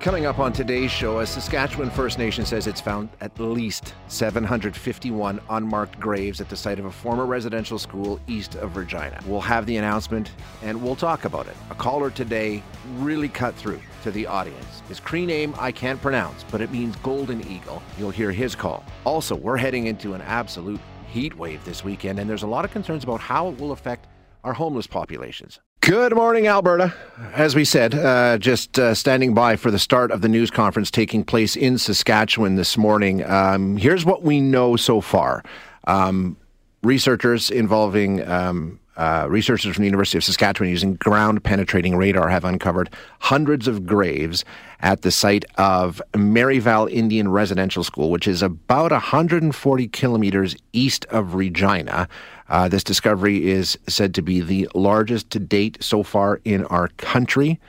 Coming 0.00 0.24
up 0.24 0.38
on 0.38 0.54
today's 0.54 0.90
show, 0.90 1.18
a 1.18 1.26
Saskatchewan 1.26 1.90
First 1.90 2.16
Nation 2.18 2.46
says 2.46 2.66
it's 2.66 2.80
found 2.80 3.10
at 3.20 3.38
least 3.38 3.92
751 4.08 5.38
unmarked 5.50 6.00
graves 6.00 6.40
at 6.40 6.48
the 6.48 6.56
site 6.56 6.78
of 6.78 6.86
a 6.86 6.90
former 6.90 7.26
residential 7.26 7.78
school 7.78 8.18
east 8.26 8.54
of 8.54 8.78
Regina. 8.78 9.20
We'll 9.26 9.42
have 9.42 9.66
the 9.66 9.76
announcement 9.76 10.32
and 10.62 10.82
we'll 10.82 10.96
talk 10.96 11.26
about 11.26 11.48
it. 11.48 11.56
A 11.68 11.74
caller 11.74 12.08
today 12.08 12.62
really 12.96 13.28
cut 13.28 13.54
through 13.56 13.82
to 14.02 14.10
the 14.10 14.26
audience. 14.26 14.82
His 14.88 15.00
Cree 15.00 15.26
name 15.26 15.54
I 15.58 15.70
can't 15.70 16.00
pronounce, 16.00 16.44
but 16.44 16.62
it 16.62 16.72
means 16.72 16.96
golden 16.96 17.46
eagle. 17.46 17.82
You'll 17.98 18.08
hear 18.08 18.32
his 18.32 18.54
call. 18.54 18.82
Also, 19.04 19.36
we're 19.36 19.58
heading 19.58 19.86
into 19.86 20.14
an 20.14 20.22
absolute 20.22 20.80
heat 21.08 21.36
wave 21.36 21.62
this 21.66 21.84
weekend, 21.84 22.18
and 22.18 22.30
there's 22.30 22.42
a 22.42 22.46
lot 22.46 22.64
of 22.64 22.70
concerns 22.70 23.04
about 23.04 23.20
how 23.20 23.48
it 23.50 23.60
will 23.60 23.72
affect 23.72 24.06
our 24.44 24.54
homeless 24.54 24.86
populations. 24.86 25.60
Good 25.80 26.14
morning, 26.14 26.46
Alberta. 26.46 26.92
As 27.32 27.54
we 27.54 27.64
said, 27.64 27.94
uh, 27.94 28.36
just 28.36 28.78
uh, 28.78 28.94
standing 28.94 29.32
by 29.32 29.56
for 29.56 29.70
the 29.70 29.78
start 29.78 30.10
of 30.10 30.20
the 30.20 30.28
news 30.28 30.50
conference 30.50 30.90
taking 30.90 31.24
place 31.24 31.56
in 31.56 31.78
Saskatchewan 31.78 32.56
this 32.56 32.76
morning. 32.76 33.24
Um, 33.24 33.78
here's 33.78 34.04
what 34.04 34.22
we 34.22 34.42
know 34.42 34.76
so 34.76 35.00
far. 35.00 35.42
Um, 35.86 36.36
researchers 36.82 37.50
involving 37.50 38.28
um, 38.28 38.78
uh, 38.98 39.26
researchers 39.30 39.74
from 39.74 39.80
the 39.80 39.86
University 39.86 40.18
of 40.18 40.24
Saskatchewan 40.24 40.68
using 40.68 40.96
ground 40.96 41.42
penetrating 41.42 41.96
radar 41.96 42.28
have 42.28 42.44
uncovered 42.44 42.90
hundreds 43.18 43.66
of 43.66 43.86
graves 43.86 44.44
at 44.80 45.00
the 45.00 45.10
site 45.10 45.46
of 45.56 46.02
Marieval 46.12 46.90
Indian 46.92 47.30
Residential 47.30 47.82
School, 47.82 48.10
which 48.10 48.28
is 48.28 48.42
about 48.42 48.92
140 48.92 49.88
kilometers 49.88 50.54
east 50.74 51.06
of 51.06 51.34
Regina. 51.34 52.06
Uh, 52.50 52.68
this 52.68 52.84
discovery 52.84 53.48
is 53.48 53.78
said 53.88 54.12
to 54.14 54.22
be 54.22 54.40
the 54.40 54.68
largest 54.74 55.30
to 55.30 55.38
date 55.38 55.78
so 55.80 56.02
far 56.02 56.40
in 56.44 56.64
our 56.66 56.88
country, 56.98 57.60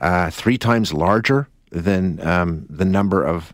uh, 0.00 0.30
three 0.30 0.56
times 0.56 0.94
larger 0.94 1.46
than 1.70 2.18
um, 2.26 2.66
the 2.70 2.86
number 2.86 3.22
of 3.22 3.52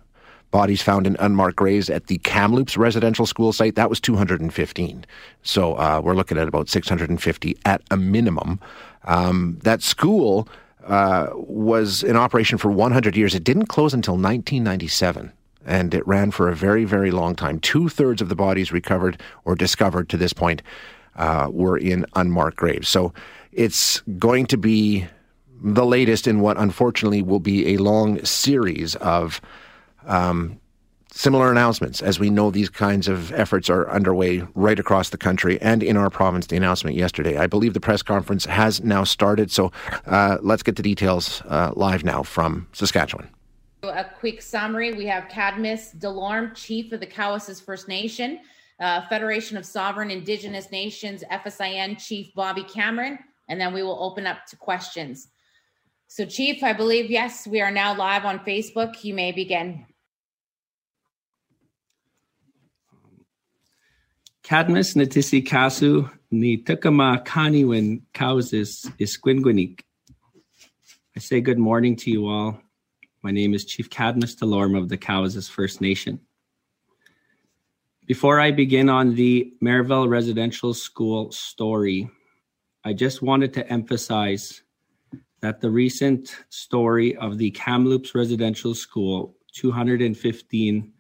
bodies 0.53 0.81
found 0.81 1.07
in 1.07 1.17
unmarked 1.19 1.57
graves 1.57 1.91
at 1.91 2.07
the 2.07 2.19
Kamloops 2.19 2.77
residential 2.77 3.27
school 3.27 3.53
site. 3.53 3.75
That 3.75 3.91
was 3.91 4.01
215. 4.01 5.05
So 5.43 5.75
uh, 5.75 6.01
we're 6.03 6.15
looking 6.15 6.39
at 6.39 6.47
about 6.47 6.69
650 6.69 7.59
at 7.65 7.83
a 7.91 7.97
minimum. 7.97 8.61
Um, 9.05 9.59
that 9.65 9.83
school 9.83 10.49
uh, 10.87 11.27
was 11.35 12.05
in 12.05 12.17
operation 12.17 12.59
for 12.59 12.71
100 12.71 13.17
years. 13.17 13.35
It 13.35 13.43
didn't 13.43 13.67
close 13.67 13.93
until 13.93 14.15
1997 14.15 15.33
and 15.67 15.93
it 15.93 16.07
ran 16.07 16.31
for 16.31 16.49
a 16.49 16.57
very, 16.57 16.85
very 16.85 17.11
long 17.11 17.35
time. 17.35 17.59
Two 17.59 17.89
thirds 17.89 18.23
of 18.23 18.29
the 18.29 18.37
bodies 18.37 18.73
recovered 18.73 19.21
or 19.45 19.55
discovered 19.55 20.09
to 20.09 20.17
this 20.17 20.33
point 20.33 20.63
uh, 21.17 21.49
were 21.51 21.77
in 21.77 22.07
unmarked 22.15 22.57
graves. 22.57 22.89
So 22.89 23.13
it's 23.53 24.01
going 24.19 24.47
to 24.47 24.57
be 24.57 25.07
the 25.63 25.85
latest 25.85 26.27
in 26.27 26.41
what 26.41 26.57
unfortunately 26.59 27.23
will 27.23 27.41
be 27.41 27.75
a 27.75 27.79
long 27.79 28.25
series 28.25 28.95
of 28.97 29.41
um, 30.07 30.61
similar 31.11 31.51
announcements 31.51 32.03
as 32.03 32.21
we 32.21 32.29
know 32.29 32.51
these 32.51 32.69
kinds 32.69 33.09
of 33.09 33.33
efforts 33.33 33.71
are 33.71 33.89
underway 33.91 34.47
right 34.55 34.79
across 34.79 35.09
the 35.09 35.17
country 35.17 35.61
and 35.63 35.83
in 35.83 35.97
our 35.97 36.11
province. 36.11 36.47
The 36.47 36.57
announcement 36.57 36.95
yesterday. 36.95 37.39
I 37.39 37.47
believe 37.47 37.75
the 37.75 37.81
press 37.81 38.03
conference 38.03 38.45
has 38.45 38.85
now 38.85 39.03
started. 39.03 39.51
So 39.51 39.73
uh, 40.05 40.39
let's 40.43 40.63
get 40.63 40.77
the 40.77 40.83
details 40.83 41.43
uh, 41.49 41.73
live 41.75 42.05
now 42.05 42.23
from 42.23 42.69
Saskatchewan. 42.73 43.29
A 43.89 44.05
quick 44.19 44.43
summary 44.43 44.93
we 44.95 45.07
have 45.07 45.29
Cadmus 45.29 45.93
Delorme, 45.99 46.55
Chief 46.55 46.93
of 46.93 47.01
the 47.01 47.07
Cowessess 47.07 47.63
First 47.63 47.89
Nation, 47.89 48.41
uh, 48.81 49.07
Federation 49.09 49.57
of 49.57 49.65
Sovereign 49.65 50.11
Indigenous 50.11 50.71
Nations, 50.71 51.23
FSIN 51.31 51.99
Chief 51.99 52.35
Bobby 52.35 52.65
Cameron, 52.65 53.19
and 53.49 53.61
then 53.61 53.73
we 53.73 53.83
will 53.83 54.03
open 54.03 54.27
up 54.27 54.47
to 54.47 54.57
questions. 54.57 55.29
So, 56.09 56.25
Chief, 56.25 56.63
I 56.63 56.73
believe, 56.73 57.11
yes, 57.11 57.47
we 57.47 57.61
are 57.61 57.71
now 57.71 57.97
live 57.97 58.25
on 58.25 58.39
Facebook. 58.41 59.03
You 59.03 59.15
may 59.15 59.33
begin. 59.33 59.87
Cadmus 64.43 64.95
natisi 64.95 65.45
kasu 65.45 66.09
ni 66.31 66.59
tukama 66.59 67.25
kaniwin 67.25 68.03
kausis 68.15 68.87
isquinguinik. 68.99 69.81
I 71.17 71.19
say 71.19 71.41
good 71.41 71.59
morning 71.59 71.97
to 71.97 72.11
you 72.11 72.29
all. 72.29 72.61
My 73.27 73.33
name 73.33 73.55
is 73.55 73.65
Chief 73.65 73.91
Cadmus 73.91 74.37
Delorme 74.37 74.79
of 74.79 74.89
the 74.89 74.97
Cowessess 74.97 75.51
First 75.51 75.81
Nation. 75.81 76.21
Before 78.07 78.39
I 78.39 78.53
begin 78.53 78.89
on 78.89 79.17
the 79.17 79.53
Marieval 79.61 80.09
Residential 80.09 80.73
School 80.73 81.33
story, 81.33 82.09
I 82.85 82.93
just 82.93 83.23
wanted 83.23 83.53
to 83.55 83.69
emphasize 83.69 84.63
that 85.41 85.61
the 85.61 85.69
recent 85.69 86.37
story 86.51 87.17
of 87.17 87.37
the 87.37 87.51
Kamloops 87.51 88.15
Residential 88.15 88.77
School 88.77 89.35
215 89.55 90.93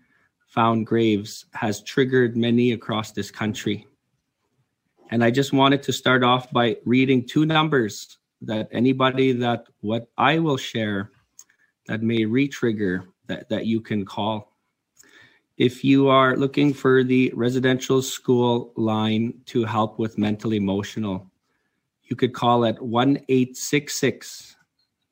found 0.48 0.84
graves 0.84 1.44
has 1.54 1.80
triggered 1.84 2.36
many 2.36 2.72
across 2.72 3.12
this 3.12 3.30
country. 3.30 3.86
And 5.12 5.22
I 5.22 5.30
just 5.30 5.52
wanted 5.52 5.80
to 5.84 5.92
start 5.92 6.24
off 6.24 6.50
by 6.50 6.78
reading 6.84 7.24
two 7.24 7.46
numbers 7.46 8.18
that 8.40 8.68
anybody 8.72 9.30
that 9.30 9.68
what 9.80 10.08
I 10.18 10.40
will 10.40 10.56
share 10.56 11.12
that 11.86 12.02
may 12.02 12.24
retrigger 12.24 13.06
that, 13.26 13.48
that 13.48 13.66
you 13.66 13.80
can 13.80 14.04
call. 14.04 14.52
If 15.56 15.82
you 15.82 16.08
are 16.08 16.36
looking 16.36 16.74
for 16.74 17.02
the 17.02 17.32
residential 17.34 18.02
school 18.02 18.72
line 18.76 19.40
to 19.46 19.64
help 19.64 19.98
with 19.98 20.18
mental 20.18 20.52
emotional, 20.52 21.30
you 22.02 22.14
could 22.14 22.34
call 22.34 22.64
it 22.64 22.80
1 22.80 23.18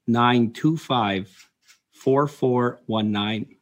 925 0.06 1.50
4419. 1.92 3.56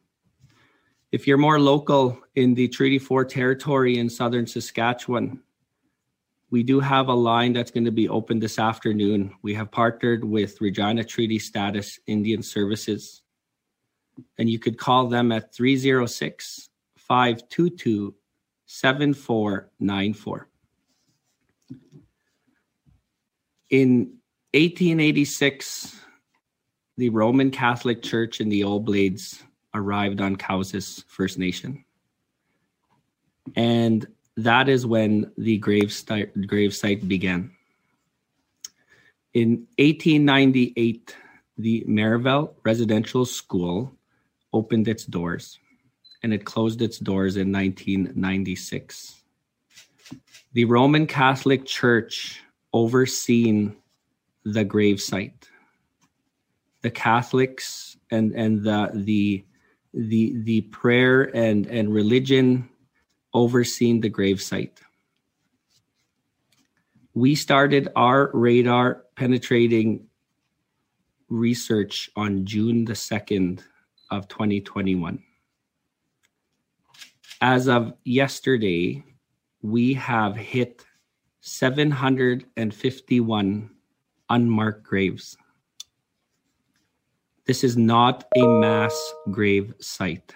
If 1.13 1.27
you're 1.27 1.37
more 1.37 1.59
local 1.59 2.19
in 2.35 2.53
the 2.53 2.67
Treaty 2.67 2.99
4 2.99 3.23
territory 3.25 3.97
in 3.99 4.09
southern 4.09 4.45
Saskatchewan, 4.45 5.41
we 6.53 6.61
do 6.61 6.79
have 6.79 7.07
a 7.07 7.13
line 7.15 7.51
that's 7.51 7.71
going 7.71 7.83
to 7.83 7.91
be 7.91 8.07
open 8.07 8.37
this 8.37 8.59
afternoon. 8.59 9.33
We 9.41 9.55
have 9.55 9.71
partnered 9.71 10.23
with 10.23 10.61
Regina 10.61 11.03
Treaty 11.03 11.39
Status 11.39 11.99
Indian 12.05 12.43
Services, 12.43 13.23
and 14.37 14.47
you 14.47 14.59
could 14.59 14.77
call 14.77 15.07
them 15.07 15.31
at 15.31 15.51
306 15.51 16.69
522 16.95 18.13
7494. 18.67 20.47
In 23.71 23.97
1886, 24.53 25.99
the 26.97 27.09
Roman 27.09 27.49
Catholic 27.49 28.03
Church 28.03 28.39
in 28.39 28.49
the 28.49 28.63
Oblates 28.63 29.41
arrived 29.73 30.21
on 30.21 30.35
Cowessess 30.35 31.03
First 31.07 31.39
Nation. 31.39 31.83
And 33.55 34.05
that 34.37 34.69
is 34.69 34.85
when 34.85 35.31
the 35.37 35.57
grave, 35.57 35.95
grave 36.47 36.75
site 36.75 37.07
began. 37.07 37.51
In 39.33 39.67
1898, 39.77 41.15
the 41.57 41.83
Marieval 41.87 42.53
Residential 42.63 43.25
School 43.25 43.91
opened 44.51 44.87
its 44.87 45.05
doors 45.05 45.59
and 46.21 46.33
it 46.33 46.45
closed 46.45 46.81
its 46.81 46.99
doors 46.99 47.35
in 47.35 47.51
1996. 47.51 49.23
The 50.53 50.65
Roman 50.65 51.07
Catholic 51.07 51.65
Church 51.65 52.41
overseen 52.71 53.75
the 54.45 54.63
grave 54.63 55.01
site. 55.01 55.49
The 56.81 56.91
Catholics 56.91 57.97
and, 58.11 58.33
and 58.33 58.63
the, 58.63 58.91
the, 58.93 59.45
the, 59.93 60.33
the 60.43 60.61
prayer 60.61 61.35
and, 61.35 61.65
and 61.67 61.93
religion 61.93 62.69
overseen 63.33 64.01
the 64.01 64.09
gravesite. 64.09 64.79
We 67.13 67.35
started 67.35 67.89
our 67.95 68.31
radar 68.33 69.03
penetrating 69.15 70.07
research 71.29 72.09
on 72.15 72.45
June 72.45 72.85
the 72.85 72.93
2nd 72.93 73.61
of 74.09 74.27
2021. 74.27 75.21
As 77.41 77.67
of 77.67 77.93
yesterday, 78.03 79.03
we 79.61 79.93
have 79.95 80.35
hit 80.35 80.85
751 81.41 83.69
unmarked 84.29 84.83
graves. 84.83 85.37
This 87.45 87.63
is 87.63 87.75
not 87.75 88.25
a 88.37 88.47
mass 88.47 89.13
grave 89.29 89.73
site. 89.79 90.33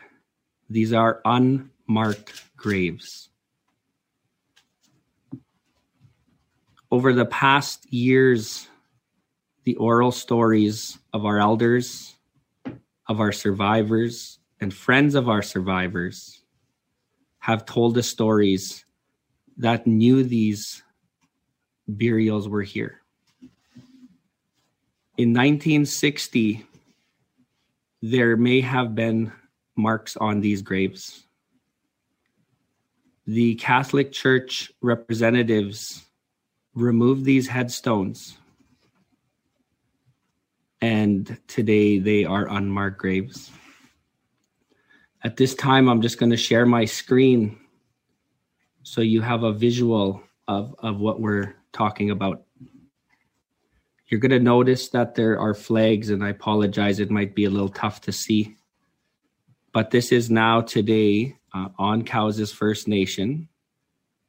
These 0.69 0.91
are 0.91 1.21
unmarked 1.87 2.43
graves. 2.55 3.29
Over 6.91 7.13
the 7.13 7.25
past 7.25 7.91
years, 7.91 8.67
the 9.65 9.75
oral 9.75 10.11
stories 10.11 10.97
of 11.13 11.25
our 11.25 11.39
elders, 11.39 12.15
of 13.07 13.19
our 13.19 13.31
survivors, 13.31 14.39
and 14.59 14.73
friends 14.73 15.15
of 15.15 15.29
our 15.29 15.41
survivors 15.41 16.41
have 17.39 17.65
told 17.65 17.97
us 17.97 18.07
stories 18.07 18.85
that 19.57 19.87
knew 19.87 20.23
these 20.23 20.83
burials 21.87 22.47
were 22.47 22.63
here. 22.63 23.01
In 25.17 25.29
1960, 25.33 26.65
there 28.01 28.37
may 28.37 28.61
have 28.61 28.95
been 28.95 29.31
marks 29.75 30.15
on 30.17 30.41
these 30.41 30.61
graves. 30.61 31.26
The 33.29 33.56
Catholic 33.56 34.13
Church 34.13 34.71
representatives 34.81 36.06
removed 36.74 37.25
these 37.25 37.45
headstones, 37.45 38.38
and 40.79 41.38
today 41.45 42.00
they 42.00 42.24
are 42.24 42.47
unmarked 42.47 43.00
graves. 43.00 43.51
At 45.25 45.35
this 45.35 45.56
time, 45.56 45.89
I'm 45.89 46.01
just 46.01 46.19
going 46.19 46.29
to 46.29 46.38
share 46.38 46.65
my 46.65 46.85
screen 46.85 47.59
so 48.83 49.01
you 49.01 49.19
have 49.19 49.44
a 49.44 49.51
visual 49.51 50.23
of, 50.47 50.73
of 50.80 51.01
what 51.01 51.19
we're 51.19 51.53
talking 51.73 52.12
about. 52.12 52.45
You're 54.07 54.21
going 54.21 54.31
to 54.31 54.39
notice 54.39 54.88
that 54.89 55.15
there 55.15 55.38
are 55.38 55.53
flags, 55.53 56.12
and 56.12 56.23
I 56.23 56.30
apologize, 56.30 57.01
it 57.01 57.12
might 57.12 57.35
be 57.35 57.44
a 57.44 57.50
little 57.50 57.68
tough 57.68 58.00
to 58.01 58.13
see. 58.13 58.56
But 59.73 59.91
this 59.91 60.13
is 60.13 60.30
now 60.30 60.62
today 60.62 61.36
uh, 61.57 61.69
on 61.77 62.04
Cowessess 62.04 62.54
First 62.54 62.88
Nation, 62.88 63.48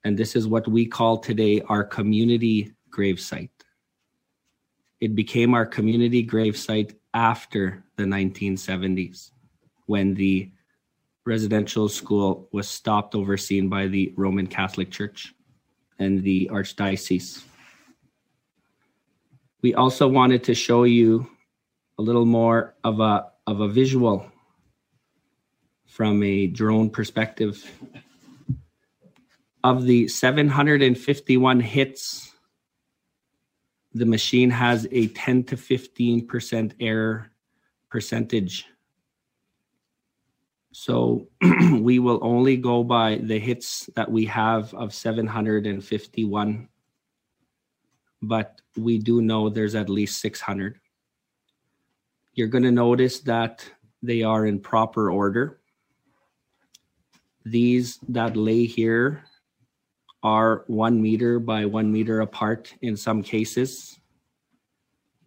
and 0.05 0.17
this 0.17 0.37
is 0.37 0.47
what 0.47 0.67
we 0.67 0.87
call 0.87 1.19
today 1.19 1.61
our 1.69 1.85
community 1.85 2.73
gravesite. 2.91 3.51
It 5.01 5.15
became 5.15 5.55
our 5.55 5.67
community 5.67 6.27
gravesite 6.27 6.95
after 7.15 7.85
the 7.97 8.05
1970s 8.05 9.31
when 9.87 10.15
the 10.15 10.51
residential 11.27 11.89
school 11.89 12.49
was 12.53 12.69
stopped 12.69 13.15
overseen 13.15 13.69
by 13.69 13.87
the 13.87 14.15
Roman 14.17 14.47
Catholic 14.47 14.91
Church 14.91 15.35
and 15.99 16.23
the 16.23 16.49
Archdiocese. 16.53 17.45
We 19.63 19.75
also 19.75 20.09
wanted 20.09 20.45
to 20.45 20.55
show 20.55 20.85
you 20.85 21.29
a 21.99 22.03
little 22.03 22.27
more 22.27 22.75
of 22.85 23.01
a 23.01 23.27
of 23.47 23.61
a 23.61 23.69
visual 23.69 24.31
from 25.99 26.23
a 26.23 26.47
drone 26.47 26.89
perspective. 26.89 27.62
Of 29.62 29.85
the 29.85 30.09
751 30.09 31.61
hits, 31.61 32.33
the 33.93 34.06
machine 34.06 34.50
has 34.50 34.87
a 34.91 35.09
10 35.09 35.45
to 35.45 35.56
15% 35.56 36.73
error 36.81 37.31
percentage 37.91 38.67
so 40.81 41.27
we 41.81 41.99
will 41.99 42.21
only 42.23 42.56
go 42.56 42.85
by 42.85 43.17
the 43.17 43.41
hits 43.41 43.91
that 43.97 44.09
we 44.09 44.27
have 44.27 44.73
of 44.75 44.94
751. 44.94 46.69
But 48.23 48.61
we 48.77 48.99
do 48.99 49.21
know 49.21 49.49
there's 49.49 49.75
at 49.75 49.89
least 49.89 50.21
600. 50.21 50.79
You're 52.35 52.47
going 52.47 52.62
to 52.62 52.71
notice 52.71 53.19
that 53.21 53.69
they 54.05 54.23
are 54.23 54.47
in 54.47 54.61
proper 54.61 55.11
order. 55.11 55.57
These 57.50 57.99
that 58.09 58.37
lay 58.37 58.67
here 58.67 59.25
are 60.23 60.65
one 60.67 61.00
meter 61.00 61.39
by 61.39 61.65
one 61.65 61.93
meter 61.93 62.21
apart 62.21 62.75
in 62.83 62.97
some 62.97 63.23
cases. 63.23 63.99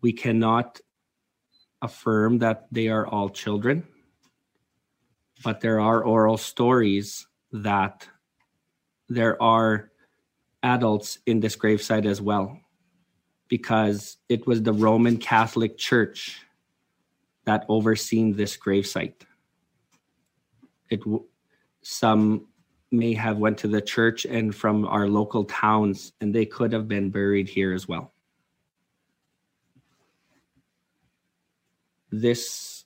We 0.01 0.13
cannot 0.13 0.81
affirm 1.81 2.39
that 2.39 2.68
they 2.71 2.89
are 2.89 3.07
all 3.07 3.29
children 3.29 3.88
but 5.44 5.62
there 5.62 5.79
are 5.79 6.03
oral 6.03 6.38
stories 6.38 7.27
that 7.51 8.07
there 9.09 9.41
are 9.41 9.91
adults 10.63 11.19
in 11.25 11.39
this 11.39 11.56
gravesite 11.56 12.06
as 12.06 12.21
well 12.21 12.59
because 13.47 14.17
it 14.29 14.45
was 14.45 14.62
the 14.62 14.74
roman 14.74 15.17
catholic 15.17 15.77
church 15.77 16.41
that 17.45 17.65
overseen 17.67 18.33
this 18.33 18.56
gravesite 18.57 19.25
it 20.89 21.01
some 21.83 22.47
may 22.91 23.13
have 23.13 23.37
went 23.37 23.57
to 23.57 23.67
the 23.67 23.81
church 23.81 24.25
and 24.25 24.53
from 24.53 24.85
our 24.85 25.07
local 25.07 25.45
towns 25.45 26.11
and 26.21 26.35
they 26.35 26.45
could 26.45 26.73
have 26.73 26.87
been 26.87 27.09
buried 27.09 27.47
here 27.47 27.73
as 27.73 27.87
well 27.87 28.11
this 32.11 32.85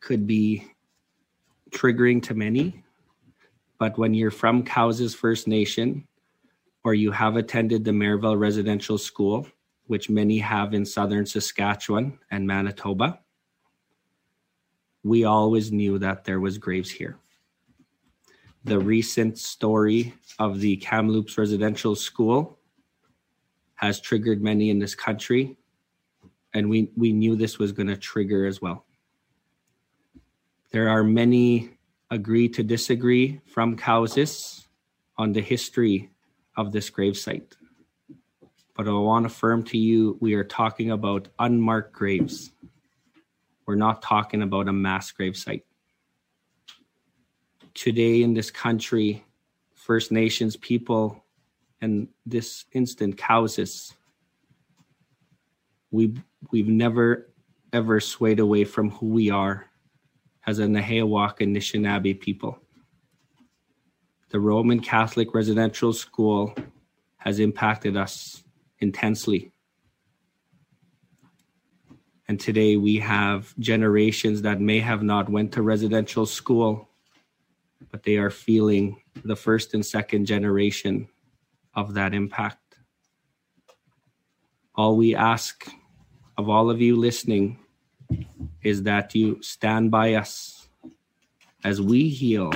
could 0.00 0.26
be 0.26 0.64
triggering 1.70 2.22
to 2.22 2.34
many. 2.34 2.84
But 3.78 3.98
when 3.98 4.14
you're 4.14 4.30
from 4.30 4.64
Cowessess 4.64 5.14
First 5.14 5.46
Nation 5.48 6.06
or 6.84 6.94
you 6.94 7.10
have 7.10 7.36
attended 7.36 7.84
the 7.84 7.90
Marieval 7.90 8.38
Residential 8.38 8.96
School, 8.96 9.46
which 9.86 10.08
many 10.08 10.38
have 10.38 10.74
in 10.74 10.84
southern 10.84 11.26
Saskatchewan 11.26 12.18
and 12.30 12.46
Manitoba, 12.46 13.20
we 15.02 15.24
always 15.24 15.72
knew 15.72 15.98
that 15.98 16.24
there 16.24 16.40
was 16.40 16.58
graves 16.58 16.90
here. 16.90 17.18
The 18.64 18.78
recent 18.78 19.38
story 19.38 20.14
of 20.38 20.60
the 20.60 20.76
Kamloops 20.76 21.38
Residential 21.38 21.94
School 21.94 22.58
has 23.76 24.00
triggered 24.00 24.42
many 24.42 24.70
in 24.70 24.78
this 24.78 24.94
country, 24.94 25.56
and 26.52 26.68
we, 26.68 26.90
we 26.96 27.12
knew 27.12 27.36
this 27.36 27.58
was 27.58 27.72
going 27.72 27.86
to 27.86 27.96
trigger 27.96 28.46
as 28.46 28.60
well. 28.60 28.84
There 30.70 30.88
are 30.88 31.04
many 31.04 31.70
agree 32.10 32.48
to 32.50 32.62
disagree 32.62 33.40
from 33.46 33.76
Cowessess 33.76 34.66
on 35.16 35.32
the 35.32 35.40
history 35.40 36.10
of 36.56 36.72
this 36.72 36.90
gravesite. 36.90 37.52
But 38.76 38.88
I 38.88 38.92
want 38.92 39.24
to 39.24 39.26
affirm 39.28 39.62
to 39.64 39.78
you, 39.78 40.16
we 40.20 40.34
are 40.34 40.44
talking 40.44 40.90
about 40.90 41.28
unmarked 41.38 41.92
graves. 41.92 42.50
We're 43.68 43.74
not 43.74 44.00
talking 44.00 44.40
about 44.40 44.66
a 44.66 44.72
mass 44.72 45.12
gravesite. 45.12 45.64
Today 47.74 48.22
in 48.22 48.32
this 48.32 48.50
country, 48.50 49.22
First 49.74 50.10
Nations 50.10 50.56
people, 50.56 51.22
and 51.82 52.08
this 52.24 52.64
instant 52.72 53.18
Cowessess, 53.18 53.92
we 55.90 56.14
we've 56.50 56.66
never 56.66 57.28
ever 57.74 58.00
swayed 58.00 58.40
away 58.40 58.64
from 58.64 58.88
who 58.88 59.08
we 59.08 59.28
are 59.28 59.66
as 60.46 60.60
a 60.60 60.64
Nehiyawak 60.64 61.42
and 61.42 61.54
Anishinaabe 61.54 62.18
people. 62.18 62.58
The 64.30 64.40
Roman 64.40 64.80
Catholic 64.80 65.34
residential 65.34 65.92
school 65.92 66.54
has 67.18 67.38
impacted 67.38 67.98
us 67.98 68.42
intensely. 68.78 69.52
And 72.28 72.38
today 72.38 72.76
we 72.76 72.96
have 72.98 73.54
generations 73.58 74.42
that 74.42 74.60
may 74.60 74.80
have 74.80 75.02
not 75.02 75.30
went 75.30 75.52
to 75.52 75.62
residential 75.62 76.26
school, 76.26 76.90
but 77.90 78.02
they 78.02 78.18
are 78.18 78.28
feeling 78.28 79.00
the 79.24 79.34
first 79.34 79.72
and 79.72 79.84
second 79.84 80.26
generation 80.26 81.08
of 81.74 81.94
that 81.94 82.12
impact. 82.12 82.76
All 84.74 84.94
we 84.94 85.14
ask 85.14 85.66
of 86.36 86.50
all 86.50 86.68
of 86.68 86.82
you 86.82 86.96
listening 86.96 87.60
is 88.62 88.82
that 88.82 89.14
you 89.14 89.42
stand 89.42 89.90
by 89.90 90.14
us 90.14 90.68
as 91.64 91.80
we 91.80 92.10
heal 92.10 92.52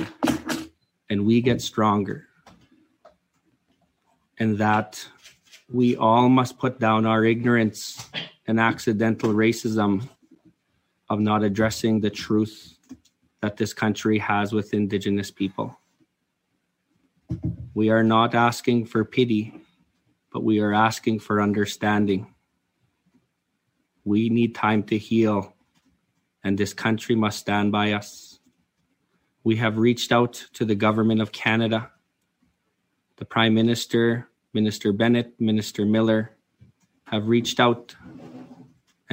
and 1.09 1.25
we 1.25 1.41
get 1.41 1.61
stronger. 1.61 2.27
And 4.37 4.59
that 4.59 5.07
we 5.71 5.95
all 5.95 6.29
must 6.29 6.59
put 6.59 6.79
down 6.79 7.07
our 7.07 7.25
ignorance 7.25 8.09
and 8.47 8.59
accidental 8.59 9.33
racism 9.33 10.09
of 11.09 11.19
not 11.19 11.43
addressing 11.43 11.99
the 11.99 12.09
truth 12.09 12.77
that 13.41 13.57
this 13.57 13.73
country 13.73 14.17
has 14.19 14.53
with 14.53 14.73
Indigenous 14.73 15.31
people. 15.31 15.77
We 17.73 17.89
are 17.89 18.03
not 18.03 18.35
asking 18.35 18.85
for 18.85 19.03
pity, 19.03 19.53
but 20.31 20.43
we 20.43 20.59
are 20.59 20.73
asking 20.73 21.19
for 21.19 21.41
understanding. 21.41 22.33
We 24.03 24.29
need 24.29 24.55
time 24.55 24.83
to 24.83 24.97
heal, 24.97 25.53
and 26.43 26.57
this 26.57 26.73
country 26.73 27.15
must 27.15 27.39
stand 27.39 27.71
by 27.71 27.93
us. 27.93 28.39
We 29.43 29.57
have 29.57 29.77
reached 29.77 30.11
out 30.11 30.45
to 30.53 30.65
the 30.65 30.75
government 30.75 31.21
of 31.21 31.31
Canada, 31.31 31.91
the 33.17 33.25
Prime 33.25 33.53
Minister, 33.53 34.29
Minister 34.53 34.93
Bennett, 34.93 35.33
Minister 35.39 35.85
Miller 35.85 36.37
have 37.05 37.27
reached 37.27 37.59
out 37.59 37.95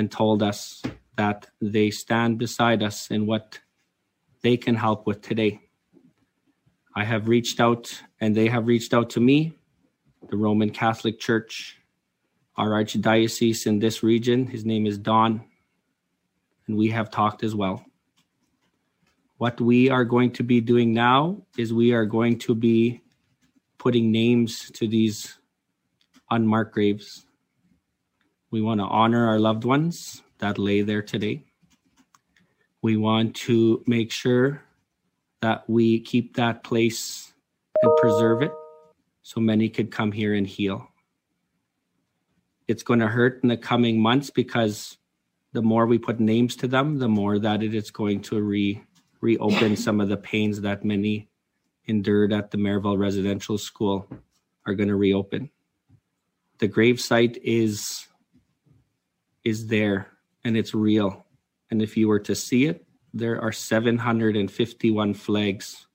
and 0.00 0.11
told 0.11 0.42
us 0.42 0.83
that 1.16 1.47
they 1.61 1.90
stand 1.90 2.38
beside 2.38 2.83
us 2.83 3.11
in 3.11 3.26
what 3.26 3.61
they 4.40 4.57
can 4.57 4.75
help 4.75 5.07
with 5.07 5.21
today. 5.21 5.61
I 6.97 7.04
have 7.04 7.28
reached 7.28 7.61
out 7.61 8.02
and 8.19 8.35
they 8.35 8.49
have 8.49 8.66
reached 8.66 8.95
out 8.95 9.11
to 9.11 9.21
me, 9.21 9.52
the 10.30 10.38
Roman 10.38 10.71
Catholic 10.71 11.21
Church, 11.21 11.76
our 12.57 12.71
archdiocese 12.71 13.66
in 13.66 13.78
this 13.78 14.02
region. 14.02 14.47
His 14.47 14.64
name 14.64 14.87
is 14.87 14.97
Don, 14.97 15.45
and 16.66 16.78
we 16.78 16.88
have 16.88 17.11
talked 17.11 17.45
as 17.45 17.54
well. 17.54 17.85
What 19.37 19.61
we 19.61 19.90
are 19.90 20.07
going 20.07 20.33
to 20.33 20.42
be 20.42 20.62
doing 20.62 20.95
now 20.95 21.42
is 21.59 21.75
we 21.75 21.92
are 21.92 22.07
going 22.07 22.38
to 22.40 22.54
be 22.54 23.02
putting 23.76 24.11
names 24.11 24.71
to 24.76 24.88
these 24.88 25.37
unmarked 26.30 26.73
graves. 26.73 27.26
We 28.50 28.61
want 28.61 28.80
to 28.80 28.87
honor 28.87 29.28
our 29.28 29.38
loved 29.38 29.64
ones 29.64 30.23
that 30.38 30.59
lay 30.59 30.83
there 30.83 31.02
today. 31.02 31.45
We 32.83 32.97
want 32.97 33.37
to 33.47 33.85
make 33.87 34.11
sure 34.11 34.62
that 35.40 35.69
we 35.69 36.00
keep 36.00 36.35
that 36.37 36.64
place 36.64 37.33
and 37.83 37.92
preserve 37.99 38.42
it 38.42 38.52
so 39.23 39.40
many 39.40 39.69
could 39.69 39.92
come 39.92 40.11
here 40.11 40.35
and 40.35 40.47
heal. 40.47 40.88
It's 42.66 42.83
going 42.83 42.99
to 42.99 43.07
hurt 43.07 43.40
in 43.45 43.49
the 43.49 43.57
coming 43.57 44.00
months 44.00 44.30
because 44.30 44.99
the 45.52 45.62
more 45.62 45.87
we 45.87 45.99
put 45.99 46.19
names 46.19 46.57
to 46.57 46.66
them, 46.66 46.99
the 46.99 47.09
more 47.09 47.38
that 47.38 47.62
it 47.62 47.75
is 47.75 47.92
going 47.92 48.23
to 48.23 48.40
re 48.40 48.83
reopen 49.21 49.76
some 49.87 50.00
of 50.00 50.09
the 50.09 50.16
pains 50.16 50.61
that 50.62 50.85
many 50.85 51.28
endured 51.87 52.33
at 52.33 52.50
the 52.50 52.59
Marieval 52.59 52.99
Residential 52.99 53.59
School 53.59 54.09
are 54.66 54.75
going 54.75 54.88
to 54.88 54.97
reopen. 54.97 55.50
The 56.59 56.69
gravesite 56.69 57.38
is 57.42 58.07
is 59.45 59.67
there 59.67 60.09
and 60.45 60.57
it's 60.57 60.75
real. 60.75 61.27
And 61.71 61.83
if 61.83 61.97
you 61.97 62.09
were 62.09 62.21
to 62.21 62.35
see 62.35 62.67
it, 62.67 62.87
there 63.13 63.41
are 63.41 63.53
751 63.53 65.15
flags 65.15 65.87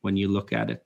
when 0.00 0.16
you 0.16 0.28
look 0.28 0.52
at 0.52 0.70
it. 0.70 0.84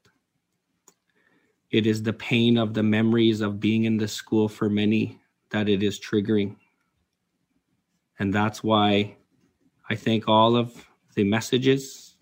It 1.70 1.86
is 1.86 2.02
the 2.02 2.12
pain 2.12 2.56
of 2.56 2.72
the 2.72 2.82
memories 2.82 3.40
of 3.40 3.60
being 3.60 3.84
in 3.84 3.98
the 3.98 4.08
school 4.08 4.48
for 4.48 4.70
many 4.70 5.20
that 5.50 5.68
it 5.68 5.82
is 5.82 6.00
triggering. 6.00 6.56
And 8.18 8.32
that's 8.32 8.62
why 8.64 9.16
I 9.88 9.94
thank 9.94 10.28
all 10.28 10.56
of 10.56 10.86
the 11.14 11.24
messages, 11.24 12.16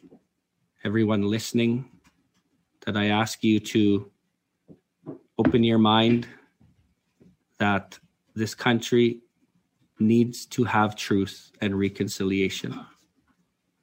everyone 0.84 1.22
listening, 1.22 1.90
that 2.84 2.96
I 2.96 3.06
ask 3.06 3.42
you 3.44 3.60
to 3.60 4.10
open 5.38 5.62
your 5.64 5.78
mind 5.78 6.26
that 7.58 7.98
this 8.34 8.54
country 8.54 9.20
needs 9.98 10.46
to 10.46 10.64
have 10.64 10.96
truth 10.96 11.52
and 11.60 11.78
reconciliation. 11.78 12.78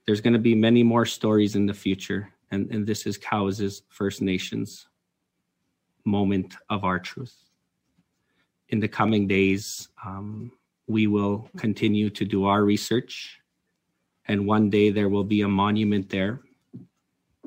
There's 0.05 0.21
going 0.21 0.33
to 0.33 0.39
be 0.39 0.55
many 0.55 0.83
more 0.83 1.05
stories 1.05 1.55
in 1.55 1.65
the 1.65 1.73
future, 1.73 2.29
and, 2.51 2.69
and 2.71 2.85
this 2.85 3.05
is 3.05 3.17
Cowessess' 3.17 3.81
First 3.89 4.21
Nations 4.21 4.87
moment 6.05 6.55
of 6.69 6.83
our 6.83 6.99
truth. 6.99 7.35
In 8.69 8.79
the 8.79 8.87
coming 8.87 9.27
days, 9.27 9.89
um, 10.05 10.51
we 10.87 11.07
will 11.07 11.49
continue 11.57 12.09
to 12.09 12.25
do 12.25 12.45
our 12.45 12.63
research, 12.63 13.39
and 14.25 14.45
one 14.45 14.69
day 14.69 14.89
there 14.89 15.09
will 15.09 15.23
be 15.23 15.41
a 15.41 15.47
monument 15.47 16.09
there. 16.09 16.41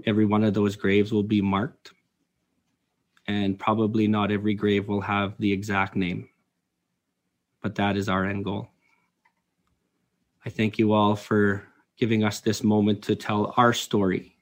Every 0.04 0.24
one 0.24 0.44
of 0.44 0.54
those 0.54 0.76
graves 0.76 1.12
will 1.12 1.22
be 1.22 1.42
marked, 1.42 1.92
and 3.26 3.58
probably 3.58 4.08
not 4.08 4.30
every 4.30 4.54
grave 4.54 4.88
will 4.88 5.00
have 5.00 5.34
the 5.38 5.52
exact 5.52 5.96
name, 5.96 6.28
but 7.66 7.74
that 7.74 7.96
is 7.96 8.08
our 8.08 8.24
end 8.24 8.44
goal. 8.44 8.68
I 10.44 10.50
thank 10.50 10.78
you 10.78 10.92
all 10.92 11.16
for 11.16 11.66
giving 11.96 12.22
us 12.22 12.38
this 12.38 12.62
moment 12.62 13.02
to 13.02 13.16
tell 13.16 13.54
our 13.56 13.72
story. 13.72 14.36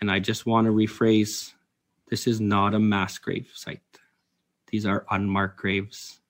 And 0.00 0.10
I 0.10 0.18
just 0.18 0.46
want 0.46 0.66
to 0.66 0.72
rephrase 0.72 1.52
this 2.08 2.26
is 2.26 2.40
not 2.40 2.72
a 2.72 2.78
mass 2.78 3.18
grave 3.18 3.50
site. 3.54 3.82
These 4.68 4.86
are 4.86 5.04
unmarked 5.10 5.58
graves. 5.58 6.22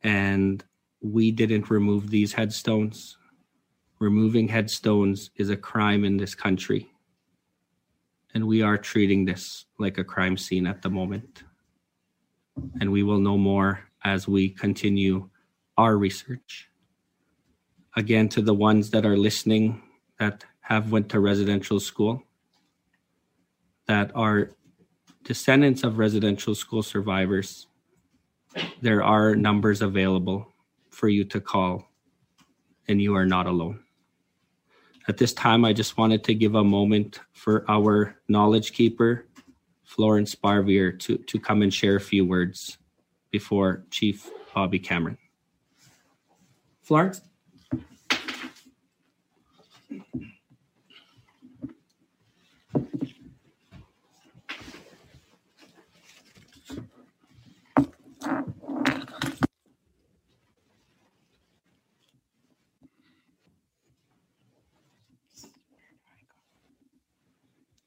And 0.00 0.62
we 1.00 1.32
didn't 1.32 1.68
remove 1.68 2.10
these 2.10 2.32
headstones. 2.32 3.18
Removing 3.98 4.46
headstones 4.46 5.30
is 5.34 5.50
a 5.50 5.56
crime 5.56 6.04
in 6.04 6.18
this 6.18 6.36
country. 6.36 6.88
And 8.32 8.46
we 8.46 8.62
are 8.62 8.78
treating 8.78 9.24
this 9.24 9.64
like 9.80 9.98
a 9.98 10.04
crime 10.04 10.36
scene 10.36 10.68
at 10.68 10.82
the 10.82 10.90
moment. 10.90 11.42
And 12.80 12.92
we 12.92 13.02
will 13.02 13.18
know 13.18 13.36
more 13.36 13.88
as 14.04 14.26
we 14.26 14.48
continue 14.48 15.28
our 15.76 15.96
research. 15.96 16.68
Again, 17.96 18.28
to 18.30 18.42
the 18.42 18.54
ones 18.54 18.90
that 18.90 19.04
are 19.04 19.16
listening 19.16 19.82
that 20.18 20.44
have 20.60 20.92
went 20.92 21.08
to 21.10 21.20
residential 21.20 21.80
school, 21.80 22.22
that 23.86 24.10
are 24.14 24.50
descendants 25.24 25.84
of 25.84 25.98
residential 25.98 26.54
school 26.54 26.82
survivors, 26.82 27.66
there 28.80 29.02
are 29.02 29.34
numbers 29.34 29.82
available 29.82 30.48
for 30.90 31.08
you 31.08 31.24
to 31.24 31.40
call, 31.40 31.88
and 32.88 33.00
you 33.00 33.14
are 33.14 33.26
not 33.26 33.46
alone. 33.46 33.80
At 35.08 35.16
this 35.16 35.32
time, 35.32 35.64
I 35.64 35.72
just 35.72 35.98
wanted 35.98 36.22
to 36.24 36.34
give 36.34 36.54
a 36.54 36.62
moment 36.64 37.20
for 37.32 37.64
our 37.68 38.16
knowledge 38.28 38.72
keeper, 38.72 39.26
Florence 39.84 40.34
Sparvier, 40.34 40.98
to, 41.00 41.18
to 41.18 41.38
come 41.38 41.62
and 41.62 41.74
share 41.74 41.96
a 41.96 42.00
few 42.00 42.24
words 42.24 42.78
before 43.32 43.84
Chief 43.90 44.30
Bobby 44.54 44.78
Cameron. 44.78 45.18
Florence? 46.82 47.22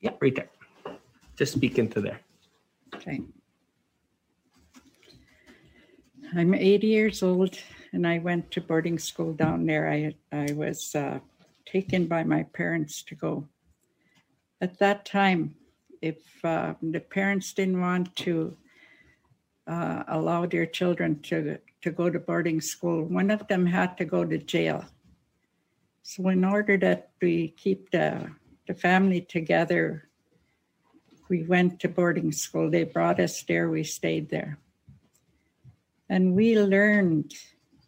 Yeah, 0.02 0.12
right 0.20 0.36
there. 0.36 0.50
Just 1.36 1.54
speak 1.54 1.80
into 1.80 2.02
there. 2.02 2.20
Okay. 2.96 3.22
I'm 6.36 6.54
80 6.54 6.88
years 6.88 7.24
old 7.24 7.58
and 7.94 8.06
I 8.06 8.20
went 8.20 8.52
to 8.52 8.62
boarding 8.62 9.00
school 9.00 9.34
down 9.34 9.66
there. 9.66 9.90
I, 9.90 10.16
I 10.32 10.54
was 10.54 10.94
uh, 10.94 11.20
taken 11.66 12.08
by 12.08 12.24
my 12.24 12.44
parents 12.44 13.04
to 13.04 13.16
go. 13.16 13.48
At 14.62 14.80
that 14.80 15.06
time, 15.06 15.56
if 16.02 16.18
uh, 16.44 16.74
the 16.82 17.00
parents 17.00 17.54
didn't 17.54 17.80
want 17.80 18.16
to 18.18 18.56
uh, 19.68 20.04
allow 20.08 20.46
their 20.46 20.66
children 20.66 21.22
to, 21.24 21.58
to 21.82 21.92
go 21.92 22.10
to 22.10 22.20
boarding 22.20 22.62
school, 22.62 23.04
one 23.04 23.32
of 23.32 23.48
them 23.48 23.66
had 23.66 23.98
to 23.98 24.06
go 24.06 24.26
to 24.26 24.38
jail. 24.38 24.86
So, 26.04 26.30
in 26.30 26.46
order 26.46 26.78
that 26.78 27.10
we 27.20 27.48
keep 27.58 27.90
the 27.90 28.30
the 28.68 28.74
family 28.74 29.22
together. 29.22 30.10
We 31.30 31.44
went 31.44 31.80
to 31.82 31.90
boarding 31.90 32.32
school. 32.32 32.70
They 32.70 32.84
brought 32.84 33.20
us 33.20 33.44
there. 33.44 33.70
We 33.70 33.84
stayed 33.84 34.30
there. 34.30 34.60
And 36.10 36.36
we 36.36 36.60
learned, 36.60 37.34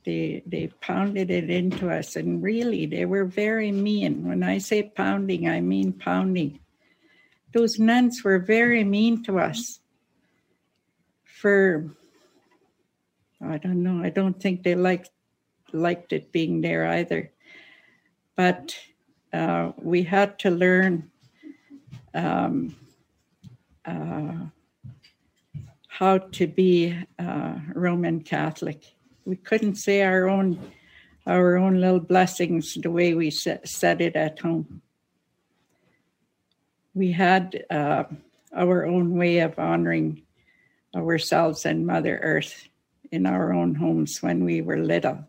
they, 0.06 0.44
they 0.46 0.68
pounded 0.82 1.30
it 1.30 1.50
into 1.50 1.90
us. 1.90 2.16
And 2.16 2.42
really, 2.42 2.86
they 2.86 3.06
were 3.06 3.26
very 3.26 3.72
mean. 3.72 4.28
When 4.28 4.44
I 4.44 4.58
say 4.58 4.84
pounding, 4.84 5.48
I 5.48 5.62
mean 5.62 5.94
pounding. 5.94 6.60
Those 7.54 7.80
nuns 7.80 8.24
were 8.24 8.40
very 8.40 8.84
mean 8.84 9.24
to 9.24 9.40
us 9.40 9.80
for, 11.24 11.92
I 13.42 13.58
don't 13.58 13.84
know, 13.84 14.04
I 14.04 14.10
don't 14.10 14.40
think 14.42 14.64
they 14.64 14.76
liked, 14.76 15.12
liked 15.72 16.14
it 16.14 16.32
being 16.32 16.62
there 16.62 16.88
either. 16.88 17.32
But 18.36 18.76
uh, 19.32 19.72
we 19.78 20.04
had 20.04 20.40
to 20.40 20.50
learn 20.50 21.12
um, 22.14 22.76
uh, 23.86 24.48
how 25.98 26.20
to 26.20 26.46
be 26.46 26.96
uh, 27.18 27.56
Roman 27.74 28.22
Catholic. 28.22 28.84
We 29.26 29.36
couldn't 29.36 29.78
say 29.78 30.04
our 30.04 30.30
own 30.30 30.60
our 31.26 31.58
own 31.58 31.82
little 31.82 32.00
blessings 32.00 32.76
the 32.76 32.92
way 32.92 33.16
we 33.16 33.32
said 33.32 34.00
it 34.00 34.16
at 34.16 34.38
home. 34.38 34.84
We 36.94 37.12
had 37.12 37.66
uh, 37.72 38.04
our 38.56 38.86
own 38.86 39.18
way 39.18 39.40
of 39.40 39.58
honoring 39.58 40.22
ourselves 40.96 41.66
and 41.66 41.88
Mother 41.88 42.20
Earth 42.22 42.70
in 43.12 43.26
our 43.26 43.52
own 43.52 43.74
homes 43.74 44.22
when 44.22 44.46
we 44.46 44.62
were 44.62 44.78
little, 44.78 45.26